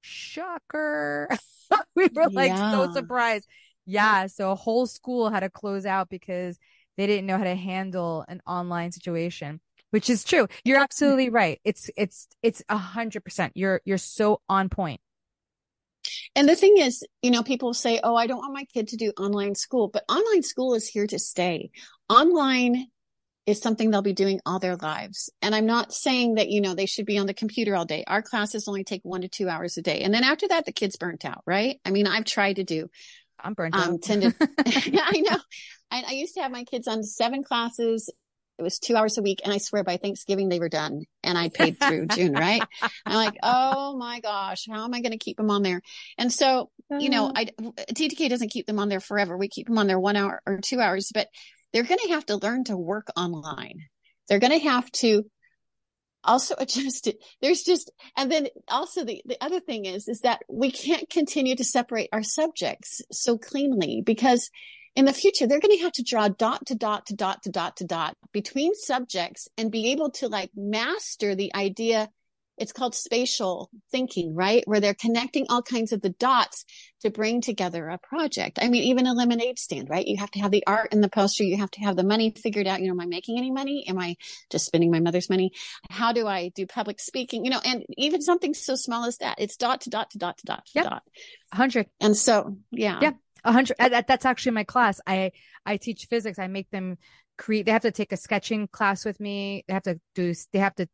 shocker. 0.00 1.28
we 1.94 2.08
were 2.14 2.28
like 2.30 2.50
yeah. 2.50 2.72
so 2.72 2.92
surprised. 2.92 3.46
Yeah, 3.86 4.26
so 4.26 4.50
a 4.50 4.54
whole 4.54 4.86
school 4.86 5.30
had 5.30 5.40
to 5.40 5.50
close 5.50 5.86
out 5.86 6.08
because 6.08 6.58
they 6.96 7.06
didn't 7.06 7.26
know 7.26 7.38
how 7.38 7.44
to 7.44 7.54
handle 7.54 8.24
an 8.28 8.42
online 8.46 8.92
situation 8.92 9.60
which 9.90 10.10
is 10.10 10.24
true. 10.24 10.46
You're 10.64 10.80
absolutely 10.80 11.26
mm-hmm. 11.26 11.36
right. 11.36 11.60
It's, 11.64 11.90
it's, 11.96 12.28
it's 12.42 12.62
a 12.68 12.76
hundred 12.76 13.24
percent. 13.24 13.52
You're, 13.54 13.80
you're 13.84 13.98
so 13.98 14.40
on 14.48 14.68
point. 14.68 15.00
And 16.34 16.48
the 16.48 16.56
thing 16.56 16.76
is, 16.78 17.04
you 17.22 17.30
know, 17.30 17.42
people 17.42 17.74
say, 17.74 18.00
Oh, 18.02 18.14
I 18.14 18.26
don't 18.26 18.38
want 18.38 18.54
my 18.54 18.64
kid 18.64 18.88
to 18.88 18.96
do 18.96 19.12
online 19.18 19.54
school, 19.54 19.88
but 19.88 20.04
online 20.08 20.42
school 20.42 20.74
is 20.74 20.88
here 20.88 21.06
to 21.06 21.18
stay. 21.18 21.70
Online 22.08 22.86
is 23.48 23.62
something 23.62 23.90
they'll 23.90 24.02
be 24.02 24.12
doing 24.12 24.40
all 24.44 24.58
their 24.58 24.76
lives. 24.76 25.30
And 25.40 25.54
I'm 25.54 25.64
not 25.64 25.94
saying 25.94 26.34
that, 26.34 26.50
you 26.50 26.60
know, 26.60 26.74
they 26.74 26.84
should 26.84 27.06
be 27.06 27.16
on 27.16 27.26
the 27.26 27.32
computer 27.32 27.74
all 27.74 27.86
day. 27.86 28.04
Our 28.06 28.20
classes 28.20 28.68
only 28.68 28.84
take 28.84 29.00
one 29.04 29.22
to 29.22 29.28
two 29.28 29.48
hours 29.48 29.78
a 29.78 29.82
day. 29.82 30.02
And 30.02 30.12
then 30.12 30.22
after 30.22 30.48
that, 30.48 30.66
the 30.66 30.72
kid's 30.72 30.96
burnt 30.96 31.24
out, 31.24 31.42
right? 31.46 31.80
I 31.82 31.90
mean, 31.90 32.06
I've 32.06 32.26
tried 32.26 32.56
to 32.56 32.64
do. 32.64 32.90
I'm 33.40 33.54
burnt 33.54 33.74
um, 33.74 33.94
out. 33.94 34.08
Yeah, 34.08 34.32
I 35.02 35.20
know. 35.20 35.38
I, 35.90 36.04
I 36.08 36.12
used 36.12 36.34
to 36.34 36.42
have 36.42 36.52
my 36.52 36.64
kids 36.64 36.86
on 36.86 37.02
seven 37.02 37.42
classes 37.42 38.10
it 38.58 38.62
was 38.62 38.78
two 38.78 38.96
hours 38.96 39.16
a 39.18 39.22
week. 39.22 39.40
And 39.44 39.52
I 39.52 39.58
swear 39.58 39.84
by 39.84 39.96
Thanksgiving 39.98 40.48
they 40.48 40.58
were 40.58 40.68
done 40.68 41.04
and 41.22 41.38
I 41.38 41.48
paid 41.48 41.78
through 41.78 42.06
June, 42.10 42.32
right? 42.32 42.62
I'm 43.06 43.14
like, 43.14 43.34
oh 43.42 43.96
my 43.96 44.20
gosh, 44.20 44.66
how 44.68 44.84
am 44.84 44.94
I 44.94 45.00
going 45.00 45.12
to 45.12 45.18
keep 45.18 45.36
them 45.36 45.50
on 45.50 45.62
there? 45.62 45.80
And 46.18 46.32
so, 46.32 46.70
you 46.90 47.08
know, 47.08 47.28
uh-huh. 47.28 47.44
I, 47.68 47.92
TTK 47.92 48.28
doesn't 48.28 48.50
keep 48.50 48.66
them 48.66 48.80
on 48.80 48.88
there 48.88 49.00
forever. 49.00 49.36
We 49.36 49.48
keep 49.48 49.68
them 49.68 49.78
on 49.78 49.86
there 49.86 50.00
one 50.00 50.16
hour 50.16 50.42
or 50.44 50.58
two 50.60 50.80
hours, 50.80 51.10
but 51.14 51.28
they're 51.72 51.82
going 51.82 52.00
to 52.04 52.12
have 52.12 52.26
to 52.26 52.36
learn 52.36 52.64
to 52.64 52.76
work 52.76 53.08
online. 53.16 53.86
They're 54.28 54.38
going 54.38 54.58
to 54.58 54.68
have 54.68 54.90
to 54.92 55.24
also 56.24 56.54
adjust 56.58 57.06
it. 57.06 57.18
There's 57.40 57.62
just, 57.62 57.90
and 58.16 58.30
then 58.30 58.48
also 58.68 59.04
the, 59.04 59.22
the 59.24 59.42
other 59.42 59.60
thing 59.60 59.84
is, 59.84 60.08
is 60.08 60.20
that 60.20 60.42
we 60.48 60.70
can't 60.70 61.08
continue 61.10 61.56
to 61.56 61.64
separate 61.64 62.08
our 62.12 62.22
subjects 62.22 63.02
so 63.10 63.38
cleanly 63.38 64.02
because 64.04 64.50
in 64.98 65.04
the 65.04 65.12
future, 65.12 65.46
they're 65.46 65.60
going 65.60 65.76
to 65.76 65.84
have 65.84 65.92
to 65.92 66.02
draw 66.02 66.26
dot 66.28 66.66
to 66.66 66.74
dot 66.74 67.06
to 67.06 67.14
dot 67.14 67.44
to 67.44 67.50
dot 67.50 67.76
to 67.76 67.84
dot 67.84 68.16
between 68.32 68.74
subjects 68.74 69.46
and 69.56 69.70
be 69.70 69.92
able 69.92 70.10
to 70.10 70.28
like 70.28 70.50
master 70.56 71.36
the 71.36 71.54
idea. 71.54 72.08
It's 72.58 72.72
called 72.72 72.94
spatial 72.94 73.70
thinking, 73.90 74.34
right? 74.34 74.62
Where 74.66 74.80
they're 74.80 74.94
connecting 74.94 75.46
all 75.48 75.62
kinds 75.62 75.92
of 75.92 76.00
the 76.00 76.10
dots 76.10 76.64
to 77.02 77.10
bring 77.10 77.40
together 77.40 77.88
a 77.88 77.98
project. 77.98 78.58
I 78.60 78.68
mean, 78.68 78.84
even 78.84 79.06
a 79.06 79.14
lemonade 79.14 79.58
stand, 79.58 79.88
right? 79.88 80.06
You 80.06 80.16
have 80.18 80.30
to 80.32 80.40
have 80.40 80.50
the 80.50 80.66
art 80.66 80.88
and 80.92 81.02
the 81.02 81.08
poster. 81.08 81.44
You 81.44 81.56
have 81.58 81.70
to 81.72 81.80
have 81.80 81.96
the 81.96 82.04
money 82.04 82.30
figured 82.30 82.66
out. 82.66 82.80
You 82.80 82.88
know, 82.88 82.94
am 82.94 83.00
I 83.00 83.06
making 83.06 83.38
any 83.38 83.50
money? 83.50 83.84
Am 83.88 83.98
I 83.98 84.16
just 84.50 84.66
spending 84.66 84.90
my 84.90 85.00
mother's 85.00 85.30
money? 85.30 85.52
How 85.90 86.12
do 86.12 86.26
I 86.26 86.50
do 86.54 86.66
public 86.66 87.00
speaking? 87.00 87.44
You 87.44 87.52
know, 87.52 87.60
and 87.64 87.84
even 87.96 88.20
something 88.20 88.54
so 88.54 88.74
small 88.74 89.04
as 89.04 89.18
that, 89.18 89.36
it's 89.38 89.56
dot 89.56 89.82
to 89.82 89.90
dot 89.90 90.10
to 90.10 90.18
dot 90.18 90.38
to 90.38 90.46
dot 90.46 90.66
to 90.66 90.72
yep. 90.74 90.84
dot. 90.84 91.02
hundred. 91.52 91.86
And 92.00 92.16
so, 92.16 92.56
yeah. 92.70 92.98
Yeah 93.00 93.12
a 93.44 93.52
hundred 93.52 93.76
uh, 93.78 93.88
that, 93.88 94.06
that's 94.06 94.24
actually 94.24 94.52
my 94.52 94.64
class 94.64 95.00
i 95.06 95.30
i 95.64 95.76
teach 95.76 96.06
physics 96.06 96.38
i 96.38 96.46
make 96.46 96.70
them 96.70 96.96
create 97.36 97.66
they 97.66 97.72
have 97.72 97.82
to 97.82 97.92
take 97.92 98.12
a 98.12 98.16
sketching 98.16 98.66
class 98.68 99.04
with 99.04 99.20
me 99.20 99.64
they 99.68 99.74
have 99.74 99.82
to 99.82 100.00
do 100.14 100.34
they 100.52 100.58
have 100.58 100.74
to 100.74 100.88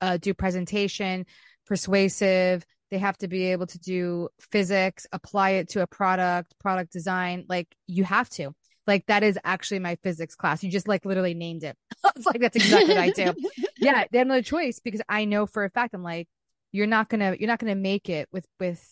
uh, 0.00 0.16
do 0.16 0.34
presentation 0.34 1.26
persuasive. 1.66 2.64
They 2.90 2.98
have 2.98 3.18
to 3.18 3.28
be 3.28 3.52
able 3.52 3.66
to 3.66 3.78
do 3.78 4.28
physics 4.40 5.06
apply 5.12 5.50
it 5.50 5.70
to 5.70 5.82
a 5.82 5.86
product 5.86 6.54
product 6.58 6.92
design. 6.92 7.44
Like 7.48 7.68
you 7.86 8.04
have 8.04 8.28
to. 8.30 8.52
Like 8.86 9.04
that 9.06 9.22
is 9.22 9.38
actually 9.44 9.80
my 9.80 9.96
physics 10.02 10.34
class. 10.34 10.64
You 10.64 10.70
just 10.70 10.88
like 10.88 11.04
literally 11.04 11.34
named 11.34 11.64
it. 11.64 11.76
It's 12.16 12.26
like 12.26 12.40
that's 12.40 12.56
exactly 12.56 12.94
what 12.94 13.02
i 13.02 13.10
do. 13.10 13.32
Yeah 13.78 14.04
they 14.10 14.18
have 14.18 14.26
no 14.26 14.42
choice 14.42 14.80
because 14.80 15.00
i 15.08 15.24
know 15.24 15.46
for 15.46 15.64
a 15.64 15.70
fact 15.70 15.94
i'm 15.94 16.02
like 16.02 16.26
you're 16.72 16.86
not 16.86 17.08
gonna 17.08 17.36
you're 17.38 17.46
not 17.46 17.60
gonna 17.60 17.76
make 17.76 18.08
it 18.08 18.28
with 18.32 18.46
with 18.58 18.82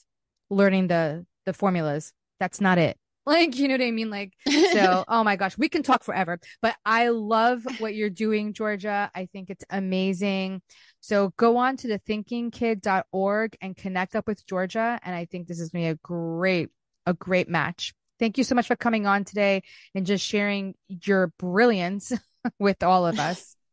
learning 0.51 0.88
the 0.88 1.27
the 1.45 1.53
formulas. 1.53 2.12
That's 2.38 2.61
not 2.61 2.79
it. 2.79 2.99
Like, 3.27 3.57
you 3.59 3.67
know 3.67 3.75
what 3.75 3.83
I 3.83 3.91
mean? 3.91 4.09
Like, 4.09 4.35
so, 4.71 5.05
oh 5.09 5.25
my 5.25 5.35
gosh, 5.35 5.59
we 5.59 5.69
can 5.69 5.83
talk 5.83 6.05
forever, 6.05 6.39
but 6.62 6.77
I 6.85 7.09
love 7.09 7.67
what 7.79 7.95
you're 7.95 8.09
doing, 8.09 8.53
Georgia. 8.53 9.11
I 9.15 9.27
think 9.27 9.51
it's 9.51 9.65
amazing. 9.69 10.62
So 11.01 11.33
go 11.37 11.57
on 11.57 11.77
to 11.79 11.89
the 11.89 11.99
thinkingkid.org 11.99 13.57
and 13.61 13.77
connect 13.77 14.15
up 14.15 14.29
with 14.29 14.47
Georgia. 14.47 15.01
And 15.03 15.15
I 15.15 15.25
think 15.25 15.49
this 15.49 15.59
is 15.59 15.71
going 15.71 15.85
to 15.85 15.89
be 15.89 15.93
a 15.93 15.99
great, 16.03 16.69
a 17.05 17.15
great 17.15 17.49
match. 17.49 17.95
Thank 18.19 18.39
you 18.39 18.45
so 18.45 18.55
much 18.55 18.69
for 18.69 18.77
coming 18.77 19.07
on 19.07 19.25
today 19.25 19.62
and 19.95 20.07
just 20.07 20.25
sharing 20.25 20.75
your 20.89 21.33
brilliance 21.39 22.12
with 22.59 22.83
all 22.83 23.07
of 23.07 23.19
us. 23.19 23.55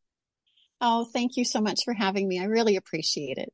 Oh, 0.85 1.05
thank 1.05 1.37
you 1.37 1.45
so 1.45 1.61
much 1.61 1.79
for 1.85 1.93
having 1.93 2.27
me. 2.27 2.41
I 2.41 2.43
really 2.43 2.75
appreciate 2.75 3.37
it. 3.37 3.53